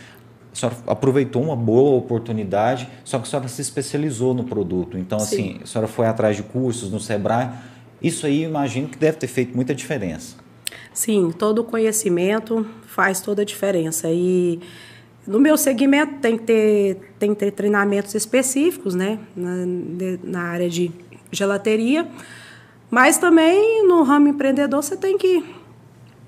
[0.51, 4.97] a senhora aproveitou uma boa oportunidade, só que a senhora se especializou no produto.
[4.97, 5.25] Então, Sim.
[5.25, 7.49] assim, a senhora foi atrás de cursos no Sebrae
[8.01, 10.35] isso aí imagino que deve ter feito muita diferença.
[10.93, 14.09] Sim, todo conhecimento faz toda a diferença.
[14.09, 14.59] E
[15.25, 19.19] no meu segmento tem que ter, tem que ter treinamentos específicos, né?
[19.35, 19.65] Na,
[20.23, 20.91] na área de
[21.31, 22.07] gelateria.
[22.89, 25.43] Mas também no ramo empreendedor você tem que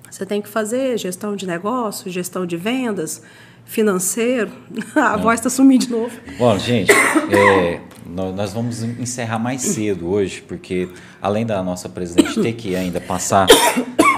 [0.09, 3.23] você tem que fazer gestão de negócio, gestão de vendas,
[3.65, 4.51] financeiro.
[4.93, 5.17] A é.
[5.17, 6.11] voz está sumindo de novo.
[6.37, 7.79] Bom, gente, é,
[8.11, 10.89] nós vamos encerrar mais cedo hoje, porque
[11.21, 13.47] além da nossa presidente ter que ainda passar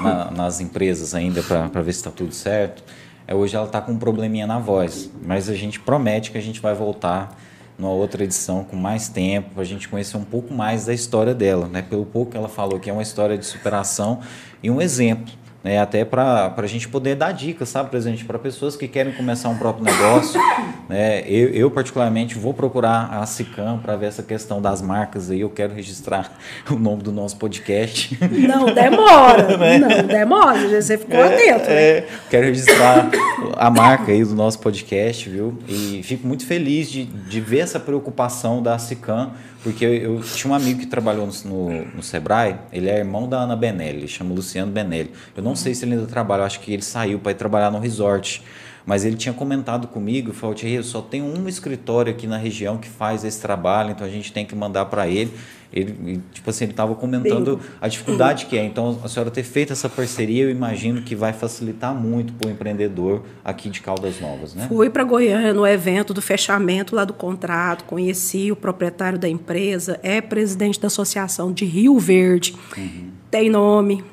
[0.01, 2.83] na, nas empresas ainda para ver se está tudo certo,
[3.27, 5.09] é, hoje ela está com um probleminha na voz.
[5.21, 7.39] Mas a gente promete que a gente vai voltar
[7.77, 11.33] numa outra edição com mais tempo, para a gente conhecer um pouco mais da história
[11.33, 11.67] dela.
[11.67, 11.81] Né?
[11.81, 14.19] Pelo pouco que ela falou que é uma história de superação
[14.61, 18.75] e um exemplo né, até para a gente poder dar dicas, sabe, presidente, para pessoas
[18.75, 20.39] que querem começar um próprio negócio.
[20.89, 25.39] Né, eu, eu, particularmente, vou procurar a SICAM para ver essa questão das marcas aí.
[25.39, 26.29] Eu quero registrar
[26.69, 28.17] o nome do nosso podcast.
[28.21, 29.77] Não demora, né?
[29.77, 31.69] não demora, você ficou é, atento.
[31.69, 31.75] Né?
[31.75, 33.09] É, quero registrar
[33.55, 35.57] a marca aí do nosso podcast, viu?
[35.69, 39.31] E fico muito feliz de, de ver essa preocupação da SICAM
[39.63, 43.55] porque eu, tinha um amigo que trabalhou no, no, Sebrae, ele é irmão da Ana
[43.55, 45.11] Benelli, chama Luciano Benelli.
[45.35, 47.71] Eu não sei se ele ainda trabalha, eu acho que ele saiu para ir trabalhar
[47.71, 48.43] no resort.
[48.85, 52.89] Mas ele tinha comentado comigo, falou, eu só tem um escritório aqui na região que
[52.89, 55.31] faz esse trabalho, então a gente tem que mandar para ele.
[55.71, 58.63] Ele, tipo assim, ele estava comentando a dificuldade que é.
[58.63, 62.51] Então, a senhora ter feito essa parceria, eu imagino que vai facilitar muito para o
[62.51, 64.67] empreendedor aqui de Caldas Novas, né?
[64.67, 69.99] Fui para Goiânia no evento do fechamento lá do contrato, conheci o proprietário da empresa,
[70.03, 73.09] é presidente da associação de Rio Verde, uhum.
[73.31, 74.03] tem nome,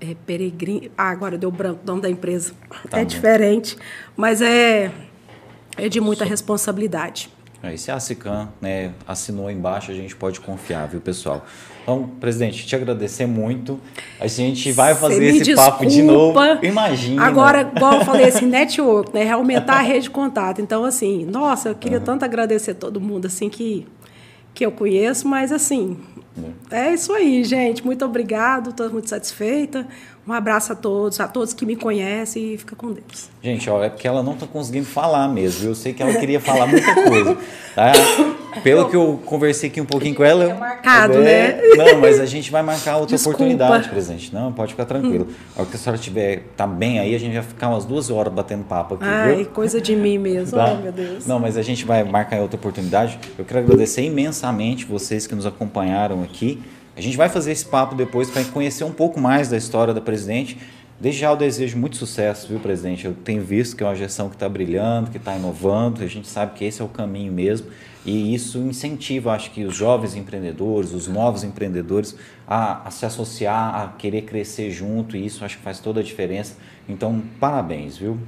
[0.00, 0.90] é Peregrino.
[0.96, 2.52] Ah, agora deu branco o nome da empresa.
[2.90, 3.06] Tá é bom.
[3.06, 3.76] diferente,
[4.16, 4.90] mas é,
[5.76, 7.30] é de muita responsabilidade.
[7.60, 11.44] Aí se a SICAM né, assinou embaixo, a gente pode confiar, viu, pessoal?
[11.82, 13.80] Então, presidente, te agradecer muito.
[14.20, 15.72] A gente vai fazer esse desculpa.
[15.72, 16.38] papo de novo.
[16.62, 17.24] Imagina.
[17.24, 19.28] Agora, igual eu falei, esse network, né?
[19.30, 20.60] Aumentar a rede de contato.
[20.60, 22.04] Então, assim, nossa, eu queria uhum.
[22.04, 23.86] tanto agradecer todo mundo assim que,
[24.54, 25.98] que eu conheço, mas assim,
[26.70, 27.84] é isso aí, gente.
[27.84, 29.86] Muito obrigado, estou muito satisfeita.
[30.28, 33.30] Um abraço a todos, a todos que me conhecem e fica com Deus.
[33.42, 35.66] Gente, ó, é porque ela não está conseguindo falar mesmo.
[35.66, 37.38] Eu sei que ela queria falar muita coisa.
[37.74, 37.92] Tá?
[38.62, 40.44] Pelo que eu conversei aqui um pouquinho com ela.
[40.44, 41.58] É marcado, né?
[41.76, 43.36] Não, mas a gente vai marcar outra Desculpa.
[43.36, 44.34] oportunidade, presidente.
[44.34, 45.28] Não, pode ficar tranquilo.
[45.56, 48.10] A hora que a senhora tiver tá bem aí, a gente vai ficar umas duas
[48.10, 49.04] horas batendo papo aqui.
[49.06, 49.46] Ai, viu?
[49.46, 50.58] coisa de mim mesmo.
[50.58, 50.76] Tá?
[50.78, 51.26] Oh, meu Deus.
[51.26, 53.18] Não, mas a gente vai marcar outra oportunidade.
[53.38, 56.60] Eu quero agradecer imensamente vocês que nos acompanharam aqui.
[56.98, 60.00] A gente vai fazer esse papo depois para conhecer um pouco mais da história da
[60.00, 60.58] presidente.
[61.00, 63.04] Desde já eu desejo muito sucesso, viu, presidente?
[63.04, 66.26] Eu tenho visto que é uma gestão que está brilhando, que está inovando, a gente
[66.26, 67.68] sabe que esse é o caminho mesmo.
[68.04, 73.76] E isso incentiva, acho que, os jovens empreendedores, os novos empreendedores, a, a se associar,
[73.76, 76.56] a querer crescer junto, e isso acho que faz toda a diferença.
[76.88, 78.18] Então, parabéns, viu?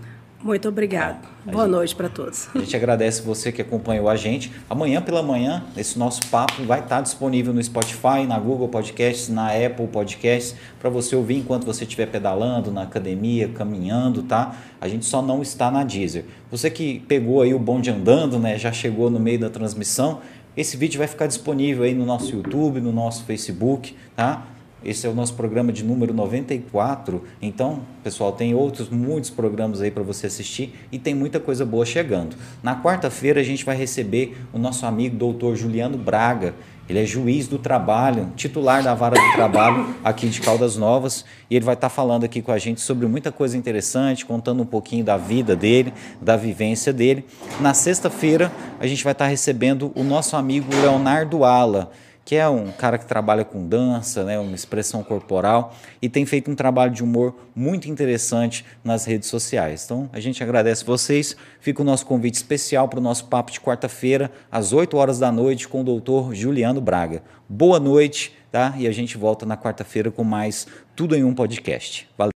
[0.43, 1.28] Muito obrigado.
[1.45, 2.49] Boa gente, noite para todos.
[2.55, 4.51] A gente agradece você que acompanhou a gente.
[4.70, 9.49] Amanhã pela manhã, esse nosso papo vai estar disponível no Spotify, na Google Podcasts, na
[9.49, 14.57] Apple Podcasts, para você ouvir enquanto você estiver pedalando, na academia, caminhando, tá?
[14.80, 16.24] A gente só não está na Deezer.
[16.51, 20.20] Você que pegou aí o bonde andando, né, já chegou no meio da transmissão,
[20.57, 24.47] esse vídeo vai ficar disponível aí no nosso YouTube, no nosso Facebook, tá?
[24.85, 27.22] Esse é o nosso programa de número 94.
[27.43, 31.85] Então, pessoal, tem outros muitos programas aí para você assistir e tem muita coisa boa
[31.85, 32.35] chegando.
[32.62, 36.55] Na quarta-feira a gente vai receber o nosso amigo doutor Juliano Braga.
[36.89, 41.55] Ele é juiz do trabalho, titular da vara do trabalho aqui de Caldas Novas, e
[41.55, 45.05] ele vai estar falando aqui com a gente sobre muita coisa interessante, contando um pouquinho
[45.05, 47.24] da vida dele, da vivência dele.
[47.61, 48.51] Na sexta-feira,
[48.81, 51.93] a gente vai estar recebendo o nosso amigo Leonardo Ala
[52.24, 56.50] que é um cara que trabalha com dança, né, uma expressão corporal e tem feito
[56.50, 59.84] um trabalho de humor muito interessante nas redes sociais.
[59.84, 61.36] Então, a gente agradece vocês.
[61.60, 65.32] Fica o nosso convite especial para o nosso papo de quarta-feira, às 8 horas da
[65.32, 67.22] noite, com o doutor Juliano Braga.
[67.48, 68.74] Boa noite, tá?
[68.78, 72.08] E a gente volta na quarta-feira com mais Tudo em um Podcast.
[72.16, 72.28] Valeu!